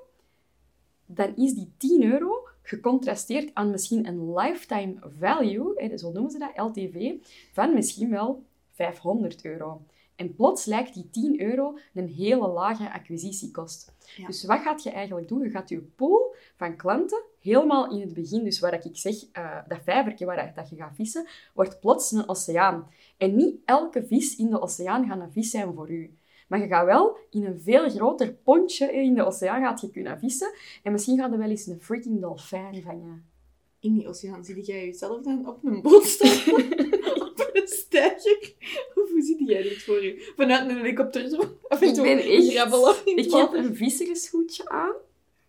dan 1.06 1.36
is 1.36 1.54
die 1.54 1.74
10 1.78 2.04
euro 2.04 2.48
gecontrasteerd 2.62 3.50
aan 3.54 3.70
misschien 3.70 4.08
een 4.08 4.34
lifetime 4.34 4.96
value, 5.20 5.98
zo 5.98 6.12
noemen 6.12 6.32
ze 6.32 6.38
dat, 6.38 6.52
LTV, 6.56 7.14
van 7.52 7.74
misschien 7.74 8.10
wel 8.10 8.44
500 8.72 9.46
euro. 9.46 9.82
En 10.16 10.36
plots 10.36 10.66
lijkt 10.66 10.94
die 10.94 11.10
10 11.10 11.42
euro 11.42 11.78
een 11.94 12.08
hele 12.08 12.48
lage 12.48 12.94
acquisitiekost. 12.94 13.94
Dus 14.26 14.46
wat 14.46 14.60
gaat 14.60 14.84
je 14.84 14.90
eigenlijk 14.90 15.28
doen? 15.28 15.44
Je 15.44 15.50
gaat 15.50 15.70
je 15.70 15.82
pool 15.96 16.36
van 16.56 16.76
klanten 16.76 17.24
helemaal 17.40 17.92
in 17.92 18.02
het 18.02 18.14
begin, 18.14 18.44
dus 18.44 18.60
waar 18.60 18.86
ik 18.86 18.98
zeg, 18.98 19.16
uh, 19.38 19.58
dat 19.68 19.80
vijvertje 19.84 20.26
waar 20.26 20.54
dat 20.56 20.70
je 20.70 20.76
gaat 20.76 20.96
vissen, 20.96 21.28
wordt 21.54 21.80
plots 21.80 22.12
een 22.12 22.30
oceaan. 22.30 22.88
En 23.18 23.36
niet 23.36 23.56
elke 23.66 24.06
vis 24.06 24.36
in 24.36 24.50
de 24.50 24.62
oceaan 24.62 25.08
gaat 25.08 25.20
een 25.20 25.32
vis 25.32 25.50
zijn 25.50 25.74
voor 25.74 25.90
u. 25.90 26.16
Maar 26.52 26.60
je 26.60 26.68
gaat 26.68 26.86
wel 26.86 27.18
in 27.30 27.46
een 27.46 27.60
veel 27.60 27.90
groter 27.90 28.34
pontje 28.34 28.94
in 28.94 29.14
de 29.14 29.26
oceaan 29.26 29.62
gaat 29.62 29.82
je 29.82 29.90
kunnen 29.90 30.20
vissen. 30.20 30.54
En 30.84 30.92
misschien 30.92 31.18
gaat 31.18 31.32
er 31.32 31.38
wel 31.38 31.50
eens 31.50 31.68
een 31.68 31.82
freaking 31.82 32.22
dolfijn 32.22 32.82
vangen. 32.82 33.30
In 33.80 33.94
die 33.94 34.08
oceaan 34.08 34.46
zie 34.46 34.62
jij 34.62 34.86
jezelf 34.86 35.22
dan 35.22 35.48
op 35.48 35.64
een 35.64 35.82
boot 35.82 36.04
staan? 36.04 36.54
op 37.28 37.50
een 37.54 37.68
stijger? 37.68 38.54
Of 38.96 39.10
hoe 39.10 39.22
zie 39.22 39.46
jij 39.46 39.62
dit 39.62 39.84
voor 39.84 40.04
je? 40.04 40.34
Vanuit 40.36 40.70
een 40.70 40.76
helikopter 40.76 41.30
zo? 41.30 41.38
Toe 41.38 41.88
ik 41.88 41.96
ben 41.96 42.18
echt... 42.18 42.28
Ik 43.06 43.32
heb 43.32 43.54
een 43.54 43.76
vissershoedje 43.76 44.70
aan. 44.70 44.94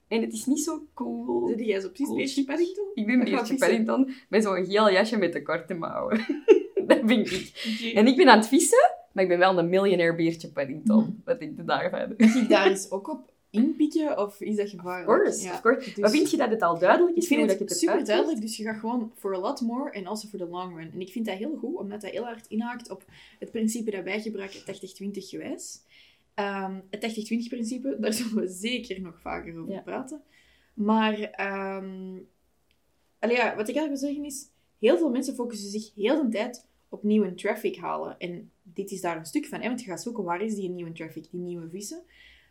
En 0.08 0.20
het 0.20 0.32
is 0.32 0.46
niet 0.46 0.60
zo 0.60 0.86
cool. 0.94 1.48
Zit 1.48 1.66
jij 1.66 1.80
zo 1.80 1.88
precies 1.88 2.06
cool. 2.06 2.18
Beertje 2.18 2.44
Paddington? 2.44 2.86
Ik 2.94 3.06
ben 3.06 3.24
Beertje 3.24 3.54
Paddington 3.54 4.12
met 4.28 4.42
zo'n 4.42 4.64
geel 4.64 4.90
jasje 4.90 5.16
met 5.16 5.32
de 5.32 5.42
korte 5.42 5.74
mouwen. 5.74 6.44
dat 6.86 7.02
ben 7.02 7.20
ik. 7.20 7.52
En 7.94 8.06
ik 8.06 8.16
ben 8.16 8.28
aan 8.28 8.38
het 8.38 8.48
vissen. 8.48 9.00
Maar 9.12 9.22
ik 9.22 9.28
ben 9.28 9.38
wel 9.38 9.58
een 9.58 9.68
miljonair 9.68 10.14
beertje 10.14 10.48
Paddington. 10.48 11.04
Mm. 11.04 11.22
Wat 11.24 11.38
denk 11.38 11.56
je 11.56 11.64
daarvan? 11.64 12.14
Moet 12.18 12.34
ik 12.34 12.48
daar 12.48 12.66
eens 12.66 12.90
ook 12.90 13.08
op 13.08 13.32
inpikken? 13.50 14.18
Of 14.18 14.40
is 14.40 14.56
dat 14.56 14.68
gevaarlijk? 14.68 15.08
Of 15.08 15.16
course, 15.16 15.48
of 15.48 15.60
course. 15.60 16.00
Maar 16.00 16.10
vind 16.10 16.30
je 16.30 16.36
dat 16.36 16.50
het 16.50 16.62
al 16.62 16.78
duidelijk 16.78 17.16
is? 17.16 17.22
Ik 17.22 17.28
vind 17.28 17.50
het, 17.50 17.58
het 17.58 17.78
super 17.78 18.04
duidelijk. 18.04 18.40
Dus 18.40 18.56
je 18.56 18.62
gaat 18.62 18.78
gewoon 18.78 19.12
for 19.16 19.34
a 19.34 19.38
lot 19.38 19.60
more 19.60 19.90
en 19.90 20.06
also 20.06 20.28
for 20.28 20.38
the 20.38 20.46
long 20.46 20.76
run. 20.76 20.90
En 20.92 21.00
ik 21.00 21.10
vind 21.10 21.26
dat 21.26 21.36
heel 21.36 21.56
goed, 21.56 21.76
omdat 21.76 22.00
dat 22.00 22.10
heel 22.10 22.24
hard 22.24 22.46
inhaakt 22.46 22.90
op 22.90 23.04
het 23.38 23.50
principe 23.50 23.90
dat 23.90 24.04
wij 24.04 24.20
gebruiken, 24.20 24.60
80-20 24.60 24.64
gewijs. 25.12 25.80
Um, 26.34 26.82
het 26.90 27.30
80-20 27.44 27.48
principe, 27.48 27.96
daar 28.00 28.12
zullen 28.12 28.34
we 28.34 28.48
zeker 28.48 29.00
nog 29.00 29.20
vaker 29.20 29.58
over 29.58 29.82
praten. 29.82 30.22
Maar 30.74 31.14
um, 31.20 32.26
ja, 33.20 33.56
wat 33.56 33.68
ik 33.68 33.76
eigenlijk 33.76 33.88
wil 33.88 33.96
zeggen 33.96 34.24
is, 34.24 34.46
heel 34.78 34.98
veel 34.98 35.10
mensen 35.10 35.34
focussen 35.34 35.70
zich 35.70 35.94
heel 35.94 36.22
de 36.22 36.28
tijd 36.28 36.66
op 36.92 37.02
nieuwe 37.02 37.34
traffic 37.34 37.76
halen. 37.76 38.18
En 38.18 38.50
dit 38.62 38.90
is 38.90 39.00
daar 39.00 39.16
een 39.16 39.26
stuk 39.26 39.46
van, 39.46 39.60
hè, 39.60 39.68
want 39.68 39.80
je 39.80 39.86
gaat 39.90 40.02
zoeken 40.02 40.24
waar 40.24 40.42
is 40.42 40.54
die 40.54 40.68
nieuwe 40.68 40.92
traffic, 40.92 41.30
die 41.30 41.40
nieuwe 41.40 41.68
vissen. 41.68 42.02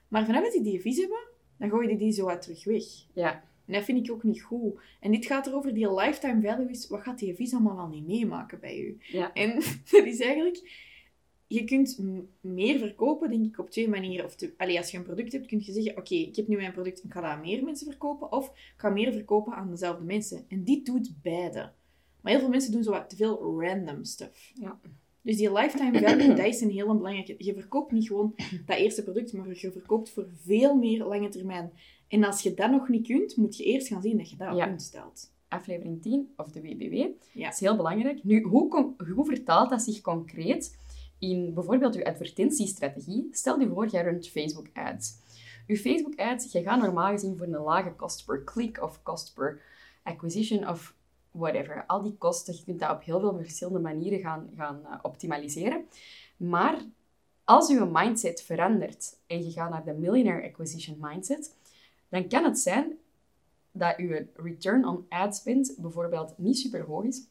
Maar 0.07 0.25
vanaf 0.25 0.43
dat 0.43 0.51
die 0.51 0.61
die 0.61 0.81
vis 0.81 0.97
hebben, 0.97 1.27
dan 1.57 1.69
gooi 1.69 1.89
je 1.89 1.97
die 1.97 2.11
zo 2.11 2.27
uit 2.27 2.41
terug 2.41 2.63
weg. 2.63 2.83
Ja. 3.13 3.43
En 3.65 3.73
dat 3.73 3.83
vind 3.83 4.05
ik 4.05 4.11
ook 4.11 4.23
niet 4.23 4.41
goed. 4.41 4.79
En 4.99 5.11
dit 5.11 5.25
gaat 5.25 5.47
erover, 5.47 5.73
die 5.73 5.93
lifetime 5.93 6.41
value 6.41 6.69
is, 6.69 6.87
wat 6.87 7.01
gaat 7.01 7.19
die 7.19 7.35
vis 7.35 7.53
allemaal 7.53 7.75
wel 7.75 7.87
niet 7.87 8.07
meemaken 8.07 8.59
bij 8.59 8.79
u? 8.79 8.97
Ja. 8.99 9.33
En 9.33 9.53
dat 9.91 10.05
is 10.05 10.19
eigenlijk... 10.19 10.89
Je 11.47 11.63
kunt 11.63 11.99
meer 12.41 12.79
verkopen, 12.79 13.29
denk 13.29 13.45
ik, 13.45 13.59
op 13.59 13.69
twee 13.69 13.89
manieren. 13.89 14.25
Of 14.25 14.35
te, 14.35 14.53
allee, 14.57 14.77
als 14.77 14.91
je 14.91 14.97
een 14.97 15.03
product 15.03 15.31
hebt, 15.31 15.47
kun 15.47 15.61
je 15.63 15.71
zeggen, 15.71 15.97
oké, 15.97 16.15
ik 16.15 16.35
heb 16.35 16.47
nu 16.47 16.55
mijn 16.55 16.71
product, 16.71 17.03
ik 17.03 17.11
ga 17.11 17.21
dat 17.21 17.29
aan 17.29 17.41
meer 17.41 17.63
mensen 17.63 17.87
verkopen. 17.87 18.31
Of 18.31 18.47
ik 18.47 18.73
ga 18.75 18.89
meer 18.89 19.11
verkopen 19.11 19.53
aan 19.53 19.69
dezelfde 19.69 20.03
mensen. 20.03 20.45
En 20.47 20.63
dit 20.63 20.85
doet 20.85 21.13
beide. 21.21 21.71
Maar 22.21 22.31
heel 22.31 22.41
veel 22.41 22.49
mensen 22.49 22.71
doen 22.71 22.83
zo 22.83 22.91
wat 22.91 23.09
te 23.09 23.15
veel 23.15 23.61
random 23.61 24.03
stuff. 24.03 24.51
Ja. 24.53 24.79
Dus 25.21 25.37
die 25.37 25.51
lifetime 25.53 25.99
value, 26.07 26.27
dat 26.27 26.45
is 26.45 26.61
een 26.61 26.69
heel 26.69 26.97
belangrijke. 26.97 27.35
Je 27.37 27.53
verkoopt 27.53 27.91
niet 27.91 28.07
gewoon 28.07 28.35
dat 28.65 28.77
eerste 28.77 29.03
product, 29.03 29.33
maar 29.33 29.47
je 29.59 29.71
verkoopt 29.71 30.09
voor 30.09 30.27
veel 30.43 30.75
meer 30.75 31.05
lange 31.05 31.29
termijn. 31.29 31.71
En 32.07 32.23
als 32.23 32.41
je 32.41 32.53
dat 32.53 32.71
nog 32.71 32.87
niet 32.89 33.07
kunt, 33.07 33.35
moet 33.37 33.57
je 33.57 33.63
eerst 33.63 33.87
gaan 33.87 34.01
zien 34.01 34.17
dat 34.17 34.29
je 34.29 34.35
dat 34.35 34.51
op 34.51 34.57
Ja. 34.57 34.67
punt 34.67 34.81
stelt. 34.81 35.31
Aflevering 35.47 36.01
10, 36.01 36.33
of 36.35 36.51
de 36.51 36.61
WBW. 36.61 36.93
Ja. 36.93 37.45
Dat 37.45 37.53
is 37.53 37.59
heel 37.59 37.75
belangrijk. 37.75 38.23
Nu, 38.23 38.41
hoe, 38.41 38.93
hoe 39.15 39.25
vertaalt 39.25 39.69
dat 39.69 39.81
zich 39.81 40.01
concreet 40.01 40.77
in 41.19 41.53
bijvoorbeeld 41.53 41.95
uw 41.95 42.03
advertentiestrategie? 42.03 43.27
Stel 43.31 43.59
je 43.59 43.67
voor, 43.67 43.87
jij 43.87 44.03
runt 44.03 44.27
Facebook 44.29 44.67
ads. 44.73 45.13
Uw 45.67 45.75
Facebook 45.75 46.15
ads, 46.19 46.51
je 46.51 46.61
gaat 46.61 46.81
normaal 46.81 47.11
gezien 47.11 47.37
voor 47.37 47.45
een 47.47 47.61
lage 47.61 47.91
kost 47.93 48.25
per 48.25 48.43
click 48.43 48.81
of 48.83 49.03
kost 49.03 49.33
per 49.33 49.61
acquisition 50.03 50.67
of 50.67 50.95
whatever. 51.31 51.83
Al 51.87 52.01
die 52.01 52.15
kosten, 52.17 52.53
je 52.53 52.63
kunt 52.63 52.79
dat 52.79 52.91
op 52.91 53.03
heel 53.03 53.19
veel 53.19 53.37
verschillende 53.37 53.79
manieren 53.79 54.19
gaan, 54.19 54.49
gaan 54.55 54.85
eh, 54.85 54.99
optimaliseren. 55.01 55.85
Maar 56.37 56.81
als 57.43 57.69
uw 57.69 57.85
mindset 57.85 58.41
verandert 58.41 59.17
en 59.27 59.43
je 59.43 59.51
gaat 59.51 59.69
naar 59.69 59.85
de 59.85 59.93
millionaire 59.93 60.47
acquisition 60.47 60.97
mindset, 60.99 61.55
dan 62.09 62.27
kan 62.27 62.43
het 62.43 62.59
zijn 62.59 62.97
dat 63.71 63.97
uw 63.97 64.25
return 64.35 64.87
on 64.87 65.05
ad 65.09 65.35
spend 65.35 65.75
bijvoorbeeld 65.77 66.37
niet 66.37 66.57
super 66.57 66.83
hoog 66.83 67.03
is, 67.03 67.23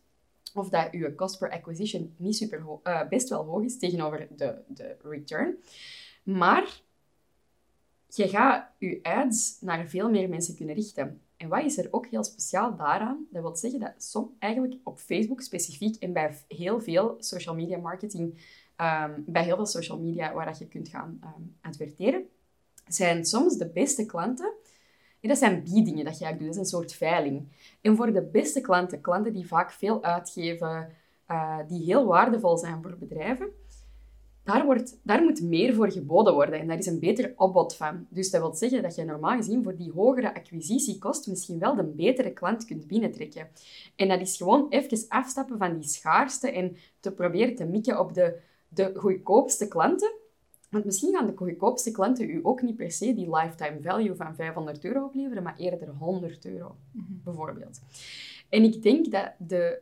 of 0.55 0.69
dat 0.69 0.89
uw 0.91 1.15
cost 1.15 1.39
per 1.39 1.51
acquisition 1.51 2.15
niet 2.17 2.37
super 2.37 2.61
ho- 2.61 2.81
eh, 2.83 3.09
best 3.09 3.29
wel 3.29 3.45
hoog 3.45 3.63
is 3.63 3.79
tegenover 3.79 4.29
de, 4.37 4.59
de 4.67 4.97
return. 5.03 5.57
Maar 6.23 6.81
je 8.07 8.29
gaat 8.29 8.71
je 8.79 8.99
ads 9.03 9.61
naar 9.61 9.89
veel 9.89 10.11
meer 10.11 10.29
mensen 10.29 10.57
kunnen 10.57 10.75
richten. 10.75 11.21
En 11.41 11.49
wat 11.49 11.65
is 11.65 11.79
er 11.79 11.89
ook 11.91 12.07
heel 12.07 12.25
speciaal 12.25 12.77
daaraan? 12.77 13.27
Dat 13.31 13.43
wil 13.43 13.57
zeggen 13.57 13.81
dat 13.81 13.93
som, 13.99 14.37
eigenlijk 14.39 14.75
op 14.85 14.99
Facebook 14.99 15.41
specifiek 15.41 16.03
en 16.03 16.13
bij 16.13 16.39
heel 16.49 16.81
veel 16.81 17.15
social 17.19 17.55
media 17.55 17.79
marketing, 17.79 18.45
ehm, 18.77 19.21
bij 19.27 19.45
heel 19.45 19.57
veel 19.57 19.67
social 19.67 19.99
media 19.99 20.33
waar 20.33 20.47
dat 20.47 20.59
je 20.59 20.69
kunt 20.69 20.89
gaan 20.89 21.19
ehm, 21.23 21.43
adverteren, 21.61 22.27
zijn 22.89 23.25
soms 23.25 23.57
de 23.57 23.69
beste 23.69 24.07
klanten 24.07 24.53
en 25.21 25.29
dat 25.29 25.39
zijn 25.39 25.63
biedingen 25.63 26.05
dat 26.05 26.19
je 26.19 26.25
eigenlijk 26.25 26.39
doet. 26.39 26.47
Dat 26.47 26.57
is 26.57 26.73
een 26.73 26.79
soort 26.79 26.93
veiling. 26.93 27.49
En 27.81 27.97
voor 27.97 28.13
de 28.13 28.23
beste 28.23 28.61
klanten, 28.61 29.01
klanten 29.01 29.33
die 29.33 29.47
vaak 29.47 29.71
veel 29.71 30.03
uitgeven, 30.03 30.93
eh, 31.27 31.59
die 31.69 31.85
heel 31.85 32.07
waardevol 32.07 32.59
zijn 32.59 32.83
voor 32.83 32.97
bedrijven, 32.99 33.49
daar, 34.45 34.65
wordt, 34.65 34.99
daar 35.03 35.23
moet 35.23 35.43
meer 35.43 35.75
voor 35.75 35.93
geboden 35.93 36.35
worden. 36.35 36.61
En 36.61 36.67
daar 36.67 36.79
is 36.79 36.87
een 36.87 36.99
beter 36.99 37.33
opbod 37.37 37.77
van. 37.77 38.07
Dus 38.09 38.31
dat 38.31 38.41
wil 38.41 38.55
zeggen 38.55 38.83
dat 38.83 38.95
je 38.95 39.05
normaal 39.05 39.37
gezien 39.37 39.63
voor 39.63 39.77
die 39.77 39.93
hogere 39.93 40.35
acquisitiekost 40.35 41.27
misschien 41.27 41.59
wel 41.59 41.75
de 41.75 41.85
betere 41.85 42.33
klant 42.33 42.65
kunt 42.65 42.87
binnentrekken. 42.87 43.49
En 43.97 44.09
dat 44.09 44.21
is 44.21 44.37
gewoon 44.37 44.67
even 44.69 45.09
afstappen 45.09 45.59
van 45.59 45.75
die 45.75 45.89
schaarste 45.89 46.51
en 46.51 46.77
te 47.01 47.13
proberen 47.13 47.55
te 47.55 47.65
mikken 47.65 47.99
op 48.01 48.15
de, 48.15 48.41
de 48.69 48.93
goedkoopste 48.95 49.69
klanten. 49.69 50.13
Want 50.71 50.85
misschien 50.85 51.15
gaan 51.15 51.27
de 51.27 51.37
goedkoopste 51.37 51.91
klanten 51.91 52.31
u 52.31 52.41
ook 52.43 52.63
niet 52.63 52.77
per 52.77 52.91
se 52.91 53.15
die 53.15 53.37
lifetime 53.37 53.79
value 53.83 54.15
van 54.15 54.35
500 54.35 54.85
euro 54.85 55.05
opleveren, 55.05 55.43
maar 55.43 55.57
eerder 55.57 55.89
100 55.89 56.45
euro, 56.45 56.77
bijvoorbeeld. 57.25 57.81
En 58.49 58.63
ik 58.63 58.83
denk 58.83 59.11
dat 59.11 59.33
de, 59.39 59.81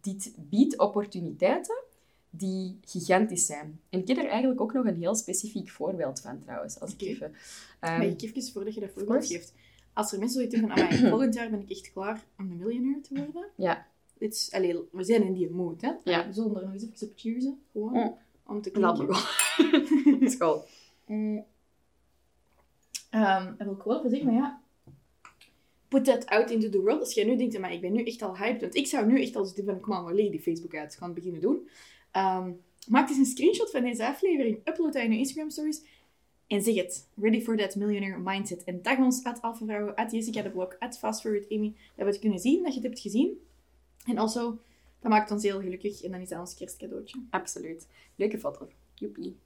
dit 0.00 0.34
biedt 0.36 0.78
opportuniteiten 0.78 1.83
die 2.36 2.78
gigantisch 2.84 3.46
zijn. 3.46 3.80
En 3.88 4.00
ik 4.00 4.08
heb 4.08 4.16
er 4.16 4.28
eigenlijk 4.28 4.60
ook 4.60 4.72
nog 4.72 4.86
een 4.86 4.98
heel 4.98 5.14
specifiek 5.14 5.70
voorbeeld 5.70 6.20
van, 6.20 6.40
trouwens. 6.42 6.80
Als 6.80 6.92
ik 6.92 7.02
even... 7.02 7.34
Maar 7.80 8.04
ik 8.04 8.22
even, 8.22 8.42
voordat 8.52 8.74
je 8.74 8.80
dat 8.80 8.90
voorbeeld 8.94 9.26
geeft. 9.26 9.52
Als 9.92 10.12
er 10.12 10.18
mensen 10.18 10.36
zoiets 10.36 10.60
hebben 10.60 10.98
van, 10.98 11.08
volgend 11.08 11.34
jaar 11.34 11.50
ben 11.50 11.60
ik 11.60 11.70
echt 11.70 11.92
klaar 11.92 12.24
om 12.38 12.50
een 12.50 12.56
miljonair 12.56 13.02
te 13.02 13.14
worden. 13.14 13.46
ja, 13.56 13.86
Dit 14.18 14.34
is, 14.34 14.52
allee, 14.52 14.78
we 14.92 15.04
zijn 15.04 15.22
in 15.22 15.32
die 15.32 15.50
mood, 15.50 15.80
hè. 15.80 15.92
Ja. 16.04 16.26
We 16.26 16.32
zullen 16.32 16.56
er 16.56 16.62
nog 16.62 16.72
eens 16.72 16.82
even 16.82 17.08
op 17.08 17.12
cheersen, 17.16 17.60
gewoon. 17.72 17.92
Mm. 17.92 18.16
Om 18.46 18.62
te 18.62 18.70
klinken. 18.70 19.16
School. 20.30 20.64
Mm. 21.06 21.44
Ehm, 23.10 23.52
en 23.58 23.66
wil 23.66 23.72
ik 23.72 23.82
wel 23.82 23.98
even 23.98 24.10
zeggen, 24.10 24.26
maar 24.26 24.36
ja... 24.36 24.62
Put 25.88 26.04
that 26.04 26.26
out 26.26 26.50
into 26.50 26.68
the 26.68 26.80
world. 26.80 27.00
Als 27.00 27.14
jij 27.14 27.24
nu 27.24 27.36
denkt, 27.36 27.58
maar 27.58 27.72
ik 27.72 27.80
ben 27.80 27.92
nu 27.92 28.04
echt 28.04 28.22
al 28.22 28.36
hyped. 28.36 28.60
Want 28.60 28.74
ik 28.74 28.86
zou 28.86 29.06
nu 29.06 29.22
echt 29.22 29.36
als 29.36 29.54
dit 29.54 29.80
come 29.80 29.98
on, 29.98 30.04
we 30.04 30.30
die 30.30 30.40
Facebook 30.40 30.74
ads 30.74 30.96
gaan 30.96 31.14
beginnen 31.14 31.40
doen. 31.40 31.68
Ehm, 32.14 32.50
maak 32.88 33.08
eens 33.08 33.18
een 33.18 33.24
screenshot 33.24 33.70
van 33.70 33.82
deze 33.82 34.06
aflevering. 34.06 34.56
Upload 34.64 34.92
dat 34.92 35.02
in 35.02 35.12
je 35.12 35.18
Instagram 35.18 35.50
stories. 35.50 35.82
En 36.46 36.62
zeg 36.62 36.74
het. 36.74 37.08
Ready 37.20 37.40
for 37.40 37.56
that 37.56 37.74
millionaire 37.76 38.18
mindset. 38.18 38.64
En 38.64 38.82
tag 38.82 38.98
ons, 38.98 39.24
at 39.24 39.42
Alphavrouwen, 39.42 39.94
at 39.94 40.12
Jessica 40.12 40.42
de 40.42 40.50
Blok, 40.50 40.76
at 40.78 40.98
Fastforward 40.98 41.50
Amy. 41.52 41.74
Dat 41.96 42.06
we 42.06 42.12
het 42.12 42.20
kunnen 42.20 42.38
zien, 42.38 42.62
dat 42.62 42.74
je 42.74 42.80
het 42.80 42.88
hebt 42.88 43.00
gezien. 43.00 43.40
En 44.06 44.18
also, 44.18 44.58
dat 45.00 45.10
maakt 45.10 45.30
ons 45.30 45.42
heel 45.42 45.60
gelukkig. 45.60 46.02
En 46.02 46.10
dan 46.10 46.20
is 46.20 46.28
dat 46.28 46.38
ons 46.38 46.54
kerstcadeautje. 46.54 47.18
Absoluut. 47.30 47.86
Leuke 48.16 48.38
foto. 48.38 48.68
Joepie. 48.94 49.36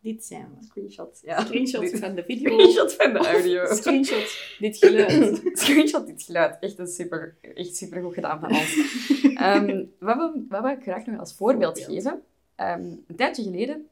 Dit 0.00 0.24
zijn 0.24 0.48
we. 0.58 0.66
Screenshot. 0.66 1.20
Ja. 1.24 1.44
Screenshot 1.44 1.80
Dit- 1.80 1.98
van 1.98 2.14
de 2.14 2.24
video. 2.24 2.50
Screenshot 2.52 2.92
van 2.94 3.12
de 3.12 3.18
audio. 3.18 3.64
Screenshot 3.74 4.38
dit 4.58 4.76
geluid. 4.76 5.40
Screenshot 5.52 6.06
dit 6.06 6.22
geluid. 6.22 6.56
Echt, 6.60 6.78
een 6.78 6.86
super, 6.86 7.36
echt 7.54 7.76
super 7.76 8.02
goed 8.02 8.14
gedaan 8.14 8.40
van 8.40 8.48
ons. 8.50 8.74
Ehm, 9.44 9.84
wat, 9.98 10.16
wil, 10.16 10.44
wat 10.48 10.62
wil 10.62 10.70
ik 10.70 10.82
graag 10.82 11.06
nog 11.06 11.18
als 11.20 11.34
voorbeeld 11.34 11.78
Voorbeeld. 11.78 12.04
geven? 12.04 12.22
Ehm, 12.54 12.96
een 13.06 13.16
tijdje 13.16 13.42
geleden 13.42 13.86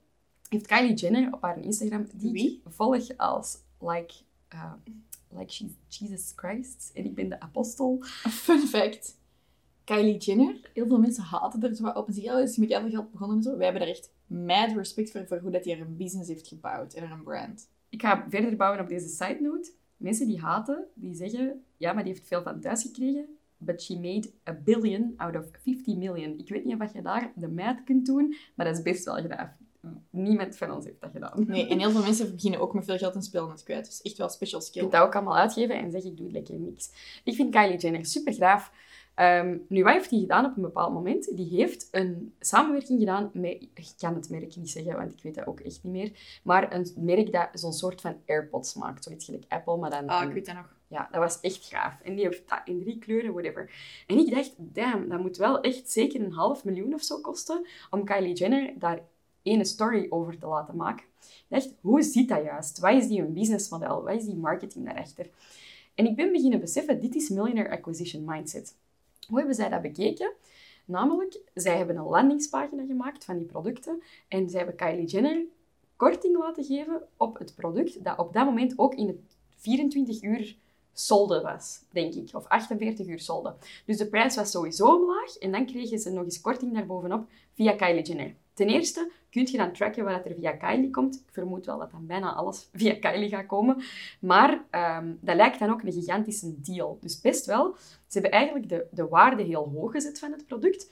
heeft 0.49 0.66
Kylie 0.66 0.94
Jenner 0.94 1.32
op 1.32 1.42
haar 1.42 1.59
Instagram, 1.59 2.06
die 2.14 2.32
Wie? 2.32 2.62
volg 2.66 3.16
als 3.16 3.59
like, 3.80 4.14
uh, 4.54 4.73
like 5.28 5.52
she's 5.52 5.71
Jesus 5.88 6.32
Christ 6.37 6.90
en 6.94 7.04
ik 7.04 7.14
ben 7.14 7.28
de 7.28 7.40
apostel. 7.40 7.99
Fun 8.44 8.59
fact. 8.59 9.21
Kylie 9.85 10.16
Jenner, 10.18 10.71
heel 10.75 10.87
veel 10.87 10.99
mensen 10.99 11.23
haten 11.23 11.62
er 11.62 11.75
zo 11.75 11.87
op 11.87 12.06
zeggen, 12.11 12.32
ja, 12.32 12.38
is 12.38 12.56
met 12.56 12.68
heel 12.68 12.80
veel 12.80 12.90
geld 12.90 13.11
begonnen 13.11 13.37
en 13.37 13.42
zo. 13.42 13.56
Wij 13.56 13.64
hebben 13.64 13.82
er 13.82 13.88
echt 13.88 14.11
mad 14.26 14.73
respect 14.76 15.11
voor, 15.11 15.26
voor 15.26 15.38
hoe 15.38 15.50
dat 15.50 15.64
hij 15.64 15.75
er 15.75 15.80
een 15.80 15.97
business 15.97 16.28
heeft 16.28 16.49
gebouwd 16.49 16.94
en 16.94 17.11
een 17.11 17.23
brand. 17.23 17.68
Ik 17.88 18.00
ga 18.00 18.26
verder 18.28 18.56
bouwen 18.56 18.80
op 18.80 18.88
deze 18.88 19.09
side 19.09 19.38
note. 19.40 19.73
Mensen 19.97 20.26
die 20.26 20.40
haten, 20.40 20.85
die 20.94 21.14
zeggen, 21.14 21.64
ja, 21.76 21.92
maar 21.92 22.04
die 22.04 22.12
heeft 22.12 22.26
veel 22.26 22.42
van 22.42 22.61
thuis 22.61 22.82
gekregen. 22.82 23.38
But 23.64 23.83
she 23.83 23.95
made 23.95 24.31
a 24.49 24.52
billion 24.52 25.14
out 25.16 25.37
of 25.37 25.45
50 25.62 25.97
million. 25.97 26.38
Ik 26.38 26.49
weet 26.49 26.64
niet 26.64 26.81
of 26.81 26.92
je 26.92 27.02
daar 27.02 27.33
de 27.37 27.49
maat 27.49 27.85
kunt 27.85 28.07
doen, 28.07 28.37
maar 28.54 28.66
dat 28.66 28.76
is 28.76 28.83
best 28.83 29.04
wel 29.04 29.14
gedaan. 29.14 29.57
Niemand 30.11 30.57
van 30.57 30.71
ons 30.71 30.85
heeft 30.85 31.00
dat 31.00 31.11
gedaan. 31.11 31.45
Nee, 31.47 31.69
en 31.69 31.78
heel 31.78 31.90
veel 31.90 32.02
mensen 32.02 32.35
beginnen 32.35 32.61
ook 32.61 32.75
met 32.75 32.85
veel 32.85 32.99
geld 32.99 33.14
en 33.14 33.23
spelen 33.23 33.50
het 33.50 33.62
kwijt. 33.62 33.85
Dus 33.85 34.02
echt 34.02 34.16
wel 34.19 34.28
special 34.28 34.61
Je 34.61 34.66
skill. 34.66 34.81
kunt 34.81 34.92
dat 34.92 35.02
ook 35.02 35.14
allemaal 35.14 35.37
uitgeven 35.37 35.76
en 35.76 35.90
zeg 35.90 36.02
ik 36.02 36.16
doe 36.16 36.31
lekker 36.31 36.54
niks. 36.54 36.90
Ik 37.25 37.35
vind 37.35 37.54
Kylie 37.54 37.78
Jenner 37.78 38.07
super 38.07 38.33
graaf. 38.33 38.73
Ehm, 39.14 39.59
nu, 39.69 39.83
wat 39.83 39.92
heeft 39.92 40.11
hij 40.11 40.19
gedaan 40.21 40.45
op 40.45 40.57
een 40.57 40.62
bepaald 40.62 40.92
moment? 40.92 41.37
Die 41.37 41.49
heeft 41.57 41.88
een 41.90 42.35
samenwerking 42.40 42.99
gedaan 42.99 43.31
met, 43.33 43.50
ik 43.75 43.92
kan 43.99 44.14
het 44.14 44.31
merk 44.31 44.57
niet 44.57 44.71
zeggen, 44.71 44.97
want 44.97 45.12
ik 45.12 45.23
weet 45.23 45.35
dat 45.35 45.47
ook 45.47 45.61
echt 45.61 45.81
niet 45.83 45.92
meer, 45.92 46.40
maar 46.42 46.75
een 46.75 46.87
merk 46.97 47.33
dat 47.33 47.49
zo'n 47.52 47.73
soort 47.73 48.00
van 48.00 48.16
AirPods 48.26 48.75
maakt. 48.75 49.04
Zoiets 49.04 49.25
gelijk 49.25 49.45
Apple, 49.49 49.76
maar 49.76 49.90
dan... 49.90 50.07
Ah, 50.07 50.21
een- 50.23 50.28
ik 50.28 50.35
weet 50.35 50.47
dat 50.47 50.54
nog. 50.54 50.81
Ja, 50.88 51.09
dat 51.11 51.21
was 51.21 51.40
echt 51.40 51.64
gaaf. 51.64 52.00
En 52.02 52.14
die 52.14 52.25
heeft 52.25 52.49
dat 52.49 52.61
in 52.64 52.81
drie 52.81 52.99
kleuren, 52.99 53.33
whatever. 53.33 53.71
En 54.07 54.19
ik 54.19 54.31
dacht, 54.35 54.52
damn, 54.59 55.09
dat 55.09 55.21
moet 55.21 55.37
wel 55.37 55.61
echt 55.61 55.90
zeker 55.90 56.21
een 56.21 56.33
half 56.33 56.64
miljoen 56.64 56.95
of 56.95 57.02
zo 57.02 57.21
kosten 57.21 57.66
om 57.90 58.04
Kylie 58.04 58.35
Jenner 58.35 58.73
daar 58.78 59.00
ene 59.42 59.64
story 59.64 60.07
over 60.11 60.38
te 60.38 60.47
laten 60.47 60.76
maken. 60.76 61.04
Ik 61.26 61.45
dacht, 61.49 61.75
hoe 61.81 62.02
zit 62.02 62.28
dat 62.28 62.45
juist? 62.45 62.78
Wat 62.78 62.92
is 62.95 63.09
die 63.09 63.21
een 63.21 63.33
businessmodel? 63.33 64.02
Wat 64.02 64.14
is 64.14 64.25
die 64.25 64.37
marketing 64.37 64.85
daarachter? 64.85 65.31
En 65.95 66.07
ik 66.07 66.16
ben 66.16 66.33
beginnen 66.33 66.61
beseffen, 66.61 67.00
dit 67.00 67.14
is 67.14 67.28
Millionaire 67.28 67.71
Acquisition 67.71 68.25
Mindset. 68.25 68.76
Hoe 69.32 69.40
hebben 69.40 69.58
zij 69.58 69.68
dat 69.68 69.82
bekeken? 69.82 70.32
Namelijk, 70.84 71.40
zij 71.54 71.76
hebben 71.76 71.96
een 71.96 72.04
landingspagina 72.04 72.84
gemaakt 72.86 73.24
van 73.24 73.38
die 73.38 73.46
producten 73.46 74.02
en 74.28 74.48
zij 74.48 74.58
hebben 74.58 74.76
Kylie 74.76 75.06
Jenner 75.06 75.44
korting 75.96 76.38
laten 76.38 76.64
geven 76.64 77.02
op 77.16 77.38
het 77.38 77.54
product 77.54 78.04
dat 78.04 78.18
op 78.18 78.32
dat 78.32 78.44
moment 78.44 78.78
ook 78.78 78.94
in 78.94 79.06
het 79.06 79.16
24 79.56 80.22
uur 80.22 80.56
solde 80.92 81.40
was, 81.40 81.80
denk 81.90 82.14
ik. 82.14 82.28
Of 82.32 82.46
48 82.46 83.06
uur 83.06 83.20
solde. 83.20 83.54
Dus 83.87 83.96
de 83.96 84.06
prijs 84.06 84.37
was 84.37 84.50
sowieso 84.50 84.94
omlaag 84.94 85.37
en 85.37 85.52
dan 85.52 85.66
kregen 85.66 85.99
ze 85.99 86.11
nog 86.11 86.25
eens 86.25 86.40
korting 86.40 86.75
daarbovenop 86.75 87.26
via 87.54 87.72
Kylie 87.72 88.02
Jenner. 88.02 88.34
Ten 88.54 88.68
eerste 88.68 89.11
kun 89.30 89.46
je 89.50 89.56
dan 89.56 89.72
tracken 89.72 90.04
wat 90.04 90.25
er 90.25 90.34
via 90.34 90.52
Kylie 90.52 90.90
komt. 90.90 91.14
Ik 91.14 91.32
vermoed 91.32 91.66
wel 91.66 91.78
dat 91.78 91.90
dan 91.90 92.06
bijna 92.06 92.32
alles 92.32 92.68
via 92.72 92.94
Kylie 92.94 93.28
gaat 93.28 93.46
komen. 93.46 93.82
Maar 94.20 94.64
ehm, 94.70 95.12
dat 95.20 95.37
lijkt 95.37 95.58
dan 95.58 95.70
ook 95.70 95.82
een 95.82 95.92
gigantische 95.92 96.61
deal. 96.61 96.99
Dus 97.00 97.20
best 97.20 97.46
wel. 97.46 97.75
Ze 98.06 98.18
hebben 98.18 98.30
eigenlijk 98.30 98.68
de, 98.68 98.87
de 98.90 99.08
waarde 99.08 99.42
heel 99.42 99.70
hoog 99.75 99.92
gezet 99.92 100.18
van 100.18 100.32
het 100.32 100.46
product. 100.46 100.90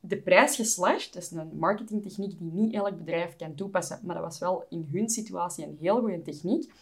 De 0.00 0.16
prijs 0.16 0.56
geslashed. 0.56 1.12
Dat 1.12 1.22
is 1.22 1.30
een 1.30 1.58
marketingtechniek 1.58 2.38
die 2.38 2.52
niet 2.52 2.74
elk 2.74 2.96
bedrijf 2.96 3.36
kan 3.36 3.54
toepassen. 3.54 4.00
Maar 4.02 4.14
dat 4.14 4.24
was 4.24 4.38
wel 4.38 4.64
in 4.68 4.88
hun 4.92 5.08
situatie 5.08 5.64
een 5.64 5.78
heel 5.80 6.00
goede 6.00 6.22
techniek. 6.22 6.72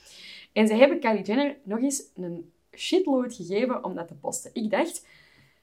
En 0.54 0.66
ze 0.66 0.74
hebben 0.74 1.00
Kylie 1.00 1.24
Jenner 1.24 1.56
nog 1.62 1.78
eens 1.78 2.02
een 2.14 2.52
shitload 2.76 3.34
gegeven 3.34 3.84
om 3.84 3.94
dat 3.94 4.08
te 4.08 4.14
posten. 4.14 4.50
Ik 4.54 4.70
dacht, 4.70 5.06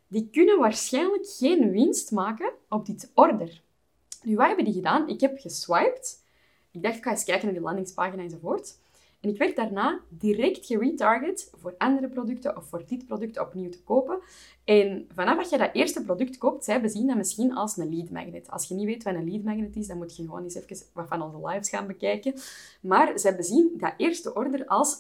die 0.08 0.30
kunnen 0.32 0.60
waarschijnlijk 0.60 1.28
geen 1.28 1.72
winst 1.72 2.12
maken 2.12 2.52
op 2.70 2.86
dit 2.86 3.12
order. 3.14 3.62
Nu, 4.24 4.36
wat 4.36 4.48
hebben 4.48 4.66
die 4.66 4.74
gedaan? 4.74 5.10
Ik 5.10 5.22
heb 5.22 5.40
geswiped. 5.40 6.24
Ik 6.72 6.84
dacht, 6.84 6.98
ik 6.98 7.04
ga 7.04 7.10
eens 7.10 7.24
kijken 7.24 7.46
naar 7.46 7.54
die 7.54 7.64
landingspagina 7.64 8.24
enzovoort. 8.24 8.78
En 9.20 9.30
ik 9.30 9.38
werd 9.38 9.56
daarna 9.56 10.00
direct 10.10 10.66
geretarget 10.66 11.52
voor 11.56 11.76
andere 11.78 12.08
producten 12.08 12.58
of 12.58 12.66
voor 12.66 12.84
dit 12.88 13.06
product 13.06 13.40
opnieuw 13.40 13.70
te 13.70 13.84
kopen. 13.84 14.20
En 14.72 15.08
vanaf 15.14 15.38
dat 15.38 15.50
je 15.50 15.58
dat 15.58 15.70
eerste 15.74 16.04
product 16.04 16.38
koopt, 16.38 16.64
zij 16.64 16.82
bezien 16.82 17.08
dat 17.08 17.18
misschien 17.18 17.56
als 17.56 17.78
een 17.78 17.96
lead 17.96 18.10
magnet. 18.10 18.52
Als 18.52 18.68
je 18.68 18.74
niet 18.74 18.86
weet 18.86 19.04
wat 19.04 19.16
een 19.16 19.32
lead 19.32 19.44
magnet 19.44 19.76
is, 19.76 19.88
dan 19.88 19.98
moet 19.98 20.16
je 20.16 20.24
gewoon 20.24 20.44
eens 20.44 20.56
even 20.56 20.86
wat 20.94 21.08
van 21.08 21.22
onze 21.22 21.48
lives 21.48 21.70
gaan 21.70 21.88
bekijken. 21.88 22.34
Maar 22.82 23.20
zij 23.20 23.36
bezien 23.36 23.74
dat 23.78 23.94
eerste 23.98 24.34
order 24.34 24.66
als 24.66 24.98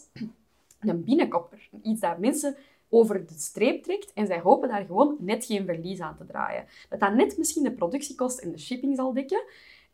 een 0.79 1.03
binnenkopper. 1.03 1.69
Iets 1.83 2.01
dat 2.01 2.17
mensen 2.17 2.55
over 2.89 3.25
de 3.25 3.33
streep 3.37 3.83
trekt 3.83 4.13
en 4.13 4.27
zij 4.27 4.39
hopen 4.39 4.69
daar 4.69 4.85
gewoon 4.85 5.15
net 5.19 5.45
geen 5.45 5.65
verlies 5.65 5.99
aan 5.99 6.17
te 6.17 6.25
draaien. 6.25 6.65
Dat 6.89 6.99
dat 6.99 7.13
net 7.13 7.37
misschien 7.37 7.63
de 7.63 7.71
productiekost 7.71 8.39
en 8.39 8.51
de 8.51 8.59
shipping 8.59 8.95
zal 8.95 9.13
dekken 9.13 9.43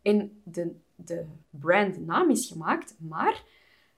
en 0.01 0.41
de, 0.43 0.75
de 0.95 1.25
brandnaam 1.49 2.29
is 2.29 2.47
gemaakt, 2.47 2.95
maar 2.97 3.43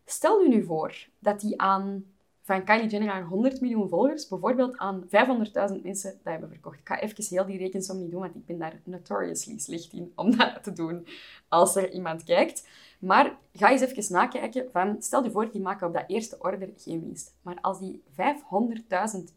Stel 0.10 0.44
u 0.44 0.48
nu 0.48 0.64
voor 0.64 1.08
dat 1.20 1.40
die 1.40 1.62
aan 1.62 2.04
van 2.50 2.64
Kylie 2.64 2.90
Jenner 2.90 3.12
aan 3.12 3.24
100 3.24 3.62
miljoen 3.62 3.90
volgers, 3.90 4.28
bijvoorbeeld 4.28 4.78
aan 4.78 5.04
500.000 5.04 5.82
mensen 5.84 6.12
dat 6.12 6.32
hebben 6.32 6.50
verkocht. 6.50 6.80
Ik 6.80 6.88
ga 6.88 7.00
even 7.00 7.24
heel 7.30 7.46
die 7.46 7.58
rekensom 7.58 8.00
niet 8.00 8.12
doen, 8.12 8.20
want 8.20 8.36
ik 8.36 8.46
ben 8.46 8.58
daar 8.58 8.82
notoriously 8.84 9.58
slecht 9.58 9.94
in 9.94 10.12
om 10.16 10.36
dat 10.38 10.64
te 10.64 10.74
doen 10.74 11.08
als 11.48 11.76
er 11.76 11.92
iemand 11.92 12.24
kijkt. 12.24 12.68
Maar 13.00 13.38
ga 13.54 13.72
eens 13.72 13.82
even 13.82 14.14
nakijken 14.14 14.72
van, 14.72 14.96
stel 15.00 15.24
je 15.24 15.32
voor, 15.32 15.52
die 15.52 15.62
maken 15.62 15.88
op 15.88 15.94
dat 15.94 16.04
eerste 16.08 16.38
order 16.40 16.70
geen 16.78 17.00
winst. 17.00 17.36
Maar 17.42 17.58
als 17.62 17.80
die 17.80 18.04
500.000 18.12 18.16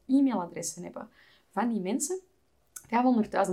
e-mailadressen 0.07 0.83
hebben 0.83 1.09
van 1.51 1.69
die 1.69 1.81
mensen, 1.81 2.21
500.000 3.49 3.53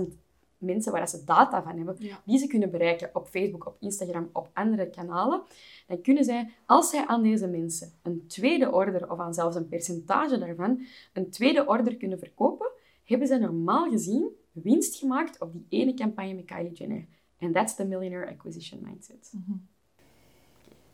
mensen 0.60 0.92
waar 0.92 1.08
ze 1.08 1.24
data 1.24 1.62
van 1.62 1.76
hebben, 1.76 1.96
die 2.24 2.38
ze 2.38 2.46
kunnen 2.46 2.70
bereiken 2.70 3.10
op 3.12 3.26
Facebook, 3.26 3.66
op 3.66 3.76
Instagram, 3.80 4.28
op 4.32 4.50
andere 4.52 4.90
kanalen, 4.90 5.42
dan 5.86 6.00
kunnen 6.00 6.24
zij, 6.24 6.50
als 6.66 6.90
zij 6.90 7.06
aan 7.06 7.22
deze 7.22 7.46
mensen 7.46 7.92
een 8.02 8.26
tweede 8.26 8.72
order, 8.72 9.10
of 9.10 9.18
aan 9.18 9.34
zelfs 9.34 9.56
een 9.56 9.68
percentage 9.68 10.38
daarvan, 10.38 10.86
een 11.12 11.30
tweede 11.30 11.66
order 11.66 11.96
kunnen 11.96 12.18
verkopen, 12.18 12.70
hebben 13.04 13.26
zij 13.26 13.38
normaal 13.38 13.90
gezien 13.90 14.30
winst 14.52 14.96
gemaakt 14.96 15.40
op 15.40 15.52
die 15.52 15.66
ene 15.68 15.94
campagne 15.94 16.34
met 16.34 16.44
Kylie 16.44 16.72
Jenner. 16.72 17.06
En 17.38 17.52
that's 17.52 17.74
the 17.74 17.84
millionaire 17.84 18.30
acquisition 18.30 18.80
mindset. 18.82 19.30
Mm 19.32 19.44
-hmm. 19.46 19.68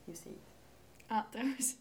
you 0.04 0.16
see 0.16 0.32
Ah, 1.06 1.30
trouwens, 1.30 1.76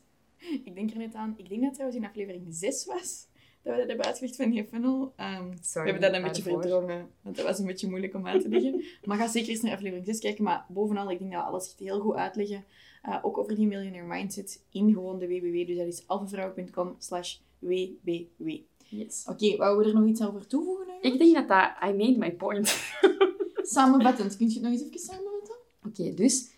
ik 0.67 0.75
denk 0.75 0.91
er 0.91 0.97
net 0.97 1.13
aan, 1.13 1.33
ik 1.37 1.49
denk 1.49 1.61
dat 1.61 1.69
het 1.69 1.73
trouwens 1.73 2.01
in 2.01 2.09
aflevering 2.09 2.45
6 2.49 2.85
was, 2.85 3.27
dat 3.65 3.73
we 3.73 3.79
dat 3.79 3.87
hebben 3.87 4.05
uitgelegd 4.05 4.35
van 4.35 4.49
die 4.49 4.63
funnel. 4.63 5.13
Um, 5.19 5.49
we 5.73 5.79
hebben 5.79 6.01
dat 6.01 6.13
een 6.13 6.21
beetje 6.21 6.41
verdrongen, 6.41 7.09
want 7.21 7.35
dat 7.35 7.45
was 7.45 7.59
een 7.59 7.65
beetje 7.65 7.89
moeilijk 7.89 8.13
om 8.13 8.27
uit 8.27 8.41
te 8.41 8.49
leggen. 8.49 8.83
maar 9.05 9.17
ga 9.17 9.27
zeker 9.27 9.49
eens 9.49 9.61
naar 9.61 9.73
aflevering 9.73 10.05
6 10.05 10.19
kijken. 10.19 10.43
Maar 10.43 10.65
bovenal, 10.69 11.11
ik 11.11 11.19
denk 11.19 11.31
dat 11.31 11.41
we 11.41 11.47
alles 11.47 11.75
heel 11.77 11.99
goed 11.99 12.15
uitleggen. 12.15 12.63
Uh, 13.05 13.19
ook 13.21 13.37
over 13.37 13.55
die 13.55 13.67
millionaire 13.67 14.07
mindset 14.07 14.63
in 14.71 14.93
gewoon 14.93 15.19
de 15.19 15.27
www. 15.27 15.67
Dus 15.67 15.77
dat 15.77 15.87
is 15.87 16.07
alfavrouw.com 16.07 16.95
slash 16.99 17.37
www. 17.59 18.49
Yes. 18.87 19.25
Oké, 19.27 19.45
okay, 19.45 19.57
wou 19.57 19.77
we 19.77 19.85
er 19.85 19.93
nog 19.93 20.05
iets 20.05 20.23
over 20.23 20.47
toevoegen 20.47 20.87
eigenlijk? 20.87 21.13
Ik 21.13 21.33
denk 21.33 21.47
dat 21.47 21.47
dat... 21.47 21.89
I 21.89 21.93
made 21.93 22.17
my 22.17 22.31
point. 22.31 22.93
Samenvattend. 23.75 24.37
Kun 24.37 24.47
je 24.47 24.53
het 24.53 24.63
nog 24.63 24.71
eens 24.71 24.83
even 24.83 24.99
samenvatten? 24.99 25.55
Oké, 25.85 26.13
dus 26.13 26.51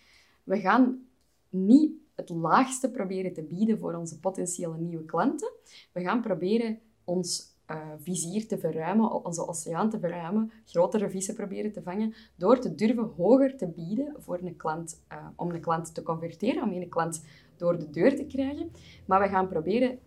we 0.44 0.60
gaan 0.60 1.06
niet 1.48 1.92
het 2.14 2.28
laagste 2.28 2.90
proberen 2.90 3.32
te 3.32 3.42
bieden 3.42 3.78
voor 3.78 3.94
onze 3.94 4.18
potentiële 4.18 4.78
nieuwe 4.78 5.04
klanten. 5.04 5.52
We 5.92 6.00
gaan 6.00 6.20
proberen 6.20 6.78
ons 7.08 7.56
uh, 7.70 7.76
vizier 7.98 8.46
te 8.46 8.58
verruimen, 8.58 9.24
onze 9.24 9.46
oceaan 9.48 9.90
te 9.90 9.98
verruimen, 9.98 10.50
grotere 10.64 11.10
vissen 11.10 11.34
proberen 11.34 11.72
te 11.72 11.82
vangen, 11.82 12.14
door 12.36 12.58
te 12.58 12.74
durven 12.74 13.10
hoger 13.16 13.56
te 13.56 13.66
bieden 13.66 14.14
voor 14.18 14.38
een 14.42 14.56
klant, 14.56 15.00
uh, 15.12 15.26
om 15.36 15.50
een 15.50 15.60
klant 15.60 15.94
te 15.94 16.02
converteren, 16.02 16.62
om 16.62 16.72
een 16.72 16.88
klant 16.88 17.24
door 17.56 17.78
de 17.78 17.90
deur 17.90 18.16
te 18.16 18.24
krijgen. 18.24 18.70
Maar 19.06 19.20
we 19.20 19.28
gaan 19.28 19.48
proberen, 19.48 19.98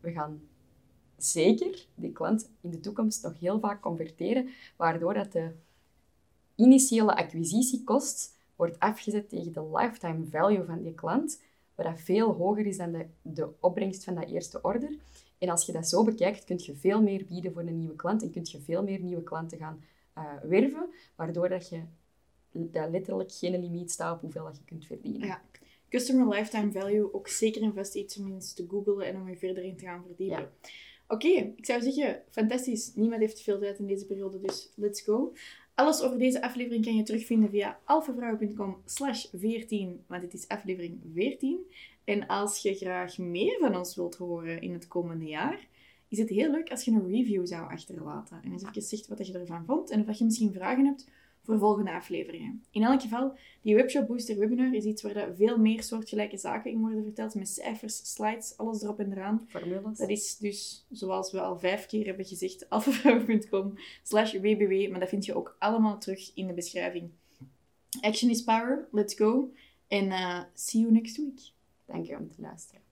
we 0.00 0.12
gaan 0.12 0.40
zeker 1.16 1.86
die 1.94 2.12
klant 2.12 2.50
in 2.60 2.70
de 2.70 2.80
toekomst 2.80 3.22
nog 3.22 3.38
heel 3.38 3.60
vaak 3.60 3.80
converteren, 3.80 4.48
waardoor 4.76 5.14
dat 5.14 5.32
de 5.32 5.50
initiële 6.54 7.16
acquisitiekost 7.16 8.36
wordt 8.56 8.78
afgezet 8.78 9.28
tegen 9.28 9.52
de 9.52 9.70
lifetime 9.72 10.26
value 10.26 10.64
van 10.64 10.82
die 10.82 10.94
klant, 10.94 11.40
wat 11.74 11.86
dat 11.86 12.00
veel 12.00 12.32
hoger 12.32 12.66
is 12.66 12.76
dan 12.76 12.92
de, 12.92 13.06
de 13.22 13.48
opbrengst 13.60 14.04
van 14.04 14.14
dat 14.14 14.28
eerste 14.28 14.62
order. 14.62 14.98
En 15.42 15.48
als 15.48 15.66
je 15.66 15.72
dat 15.72 15.88
zo 15.88 16.04
bekijkt, 16.04 16.44
kun 16.44 16.60
je 16.62 16.74
veel 16.74 17.02
meer 17.02 17.24
bieden 17.26 17.52
voor 17.52 17.62
een 17.62 17.78
nieuwe 17.78 17.96
klant 17.96 18.22
en 18.22 18.30
kun 18.30 18.42
je 18.44 18.60
veel 18.60 18.82
meer 18.82 19.00
nieuwe 19.00 19.22
klanten 19.22 19.58
gaan 19.58 19.84
uh, 20.18 20.24
werven, 20.42 20.88
waardoor 21.16 21.48
dat 21.48 21.68
je 21.68 21.82
dat 22.52 22.90
letterlijk 22.90 23.32
geen 23.32 23.60
limiet 23.60 23.90
staat 23.90 24.14
op 24.14 24.20
hoeveel 24.20 24.44
dat 24.44 24.56
je 24.56 24.64
kunt 24.64 24.86
verdienen. 24.86 25.26
Ja. 25.26 25.42
Customer 25.88 26.28
lifetime 26.28 26.72
value, 26.72 27.14
ook 27.14 27.28
zeker 27.28 27.62
een 27.62 27.74
vast 27.74 27.94
iets 27.94 28.18
om 28.18 28.32
eens 28.32 28.52
te 28.52 28.66
googlen 28.68 29.06
en 29.06 29.16
om 29.16 29.28
je 29.28 29.36
verder 29.36 29.64
in 29.64 29.76
te 29.76 29.84
gaan 29.84 30.04
verdiepen. 30.06 30.38
Ja. 30.38 30.50
Oké, 31.08 31.28
ik 31.28 31.66
zou 31.66 31.82
zeggen, 31.82 32.22
fantastisch. 32.30 32.94
Niemand 32.94 33.20
heeft 33.20 33.40
veel 33.40 33.58
tijd 33.58 33.78
in 33.78 33.86
deze 33.86 34.06
periode, 34.06 34.40
dus 34.40 34.72
let's 34.76 35.00
go. 35.00 35.32
Alles 35.74 36.02
over 36.02 36.18
deze 36.18 36.42
aflevering 36.42 36.84
kan 36.84 36.96
je 36.96 37.02
terugvinden 37.02 37.50
via 37.50 37.78
alfavrouw.com 37.84 38.82
slash 38.84 39.26
14, 39.32 40.04
want 40.06 40.22
het 40.22 40.34
is 40.34 40.48
aflevering 40.48 41.00
14. 41.14 41.58
En 42.04 42.26
als 42.26 42.58
je 42.58 42.74
graag 42.74 43.18
meer 43.18 43.58
van 43.60 43.76
ons 43.76 43.96
wilt 43.96 44.16
horen 44.16 44.60
in 44.60 44.72
het 44.72 44.88
komende 44.88 45.26
jaar, 45.26 45.66
is 46.08 46.18
het 46.18 46.28
heel 46.28 46.50
leuk 46.50 46.70
als 46.70 46.84
je 46.84 46.90
een 46.90 47.10
review 47.10 47.46
zou 47.46 47.70
achterlaten. 47.70 48.40
En 48.42 48.52
eens 48.52 48.62
even 48.62 48.82
zegt 48.82 49.08
wat 49.08 49.26
je 49.26 49.38
ervan 49.38 49.64
vond 49.64 49.90
en 49.90 50.08
of 50.08 50.18
je 50.18 50.24
misschien 50.24 50.52
vragen 50.52 50.84
hebt 50.84 51.10
voor 51.42 51.58
volgende 51.58 51.92
afleveringen. 51.92 52.64
In 52.70 52.82
elk 52.82 53.00
geval, 53.00 53.36
die 53.62 53.74
Webshop 53.74 54.06
Booster 54.06 54.38
webinar 54.38 54.74
is 54.74 54.84
iets 54.84 55.02
waar 55.02 55.34
veel 55.34 55.58
meer 55.58 55.82
soortgelijke 55.82 56.36
zaken 56.36 56.70
in 56.70 56.80
worden 56.80 57.02
verteld, 57.02 57.34
met 57.34 57.48
cijfers, 57.48 58.12
slides, 58.12 58.56
alles 58.56 58.82
erop 58.82 58.98
en 58.98 59.12
eraan. 59.12 59.46
Formules. 59.48 59.98
Dat 59.98 60.08
is 60.08 60.36
dus, 60.36 60.86
zoals 60.90 61.32
we 61.32 61.40
al 61.40 61.58
vijf 61.58 61.86
keer 61.86 62.06
hebben 62.06 62.24
gezegd, 62.24 62.68
alfavrouw.com 62.70 63.74
slash 64.02 64.32
www, 64.32 64.90
maar 64.90 65.00
dat 65.00 65.08
vind 65.08 65.24
je 65.24 65.34
ook 65.34 65.56
allemaal 65.58 65.98
terug 65.98 66.30
in 66.34 66.46
de 66.46 66.54
beschrijving. 66.54 67.10
Action 68.00 68.30
is 68.30 68.42
power, 68.42 68.88
let's 68.92 69.14
go, 69.14 69.52
en 69.88 70.06
uh, 70.06 70.40
see 70.54 70.80
you 70.80 70.92
next 70.92 71.16
week. 71.16 71.40
Dank 71.86 72.06
je 72.06 72.16
om 72.16 72.30
te 72.30 72.40
luisteren. 72.40 72.91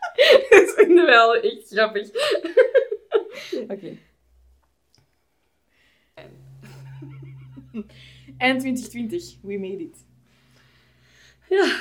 Dat 0.49 0.73
vinden 0.75 1.05
we 1.05 1.11
wel 1.11 1.35
echt 1.35 1.67
grappig. 1.67 2.09
Oké. 3.53 3.73
Okay. 3.73 3.99
En 8.37 8.57
2020, 8.57 9.35
we 9.41 9.57
made 9.57 9.83
it. 9.83 10.05
Ja, 11.49 11.65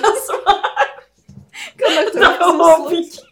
dat 0.00 0.16
is 0.16 0.40
waar. 0.44 1.08
Kan 1.76 1.94
dat 1.94 2.12
toch 2.12 2.38
dat 2.38 2.38
hoop 2.38 2.90
ik. 2.90 3.28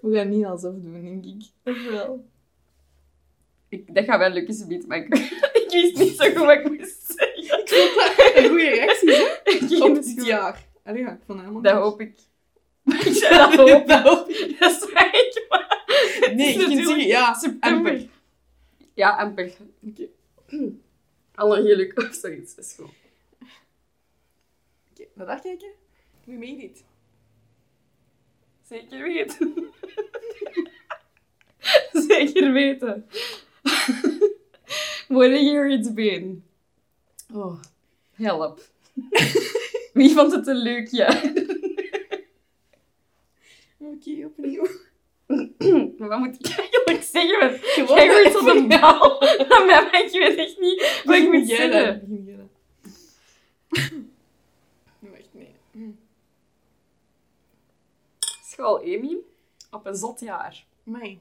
We 0.00 0.14
gaan 0.14 0.28
niet 0.28 0.44
alsof 0.44 0.74
doen, 0.74 1.02
denk 1.02 1.24
ik. 1.24 1.44
Of 1.64 1.90
wel? 1.90 2.24
Ik, 3.68 3.94
dat 3.94 4.04
gaat 4.04 4.18
wel 4.18 4.30
lukken, 4.30 4.54
ze 4.54 4.84
maar 4.86 4.98
ik, 4.98 5.14
ik 5.62 5.66
wist 5.70 5.96
niet 5.96 6.16
zo 6.16 6.24
goed 6.24 6.34
wat 6.34 6.58
ik 6.58 6.70
moest 6.70 7.14
zeggen. 7.16 7.64
Ik 8.34 8.40
een 8.44 8.48
goede 8.48 8.68
reactie, 8.68 9.10
hè? 9.10 9.84
Op 9.84 9.94
het 9.94 10.24
jaar. 10.24 10.66
Allee, 10.84 11.02
ja, 11.02 11.12
ik 11.12 11.20
vond 11.26 11.40
helemaal 11.40 11.62
Dat 11.72 11.74
hoop 11.74 12.00
ik. 12.00 12.18
dat 12.84 13.54
hoop, 13.54 13.86
dat 13.86 14.02
hoop 14.02 14.28
ik. 14.28 14.58
Dat 14.58 14.70
is 14.70 14.82
ik, 14.82 15.46
maar... 15.48 15.82
Nee, 16.34 16.54
ik 16.54 16.58
kan 16.58 16.76
zeggen, 16.76 17.06
ja, 17.06 17.34
september. 17.34 17.92
Amper. 17.92 18.08
Ja, 18.94 19.16
amper. 19.16 19.52
Oké. 19.82 20.08
Okay. 20.46 20.72
Alle 21.34 21.62
geluk 21.62 21.98
of 21.98 22.14
zoiets, 22.14 22.54
dat 22.54 22.64
is 22.64 22.72
goed. 22.72 22.84
Oké, 22.84 22.92
okay, 24.92 25.08
naar 25.14 25.26
daar 25.26 25.40
kijken. 25.40 25.70
We 26.24 26.32
made 26.32 26.62
it. 26.62 26.84
Zeker 28.68 29.02
weten. 29.02 29.72
Zeker 32.08 32.52
weten. 32.52 33.06
What 35.08 35.30
a 35.30 35.38
year 35.38 35.68
it's 35.68 35.92
been. 35.92 36.44
Oh, 37.34 37.60
help. 38.14 38.60
Wie 39.92 40.14
vond 40.14 40.32
het 40.32 40.46
een 40.46 40.56
leuk 40.56 40.88
jaar? 40.88 41.32
Oké, 43.78 44.24
opnieuw. 44.24 44.66
Maar 45.98 46.08
wat 46.08 46.18
moet 46.18 46.34
ik 46.34 46.58
eigenlijk 46.58 47.02
zeggen? 47.02 47.50
Want 47.50 47.60
Gewoon 47.60 47.96
jij 47.96 48.10
wordt 48.10 48.32
tot 48.32 48.48
een 48.48 48.68
bal. 48.68 49.20
Maar 49.66 50.04
ik 50.04 50.10
weet 50.12 50.36
echt 50.36 50.60
niet 50.60 51.02
wat 51.04 51.16
ik 51.16 51.32
moet 51.32 51.48
zeggen. 51.48 52.02
Wacht, 54.98 55.28
nee. 55.32 55.54
School 58.50 58.78
Amy. 58.78 59.16
Op 59.70 59.86
een 59.86 59.96
zot 59.96 60.20
jaar. 60.20 60.64
Amai. 60.86 61.20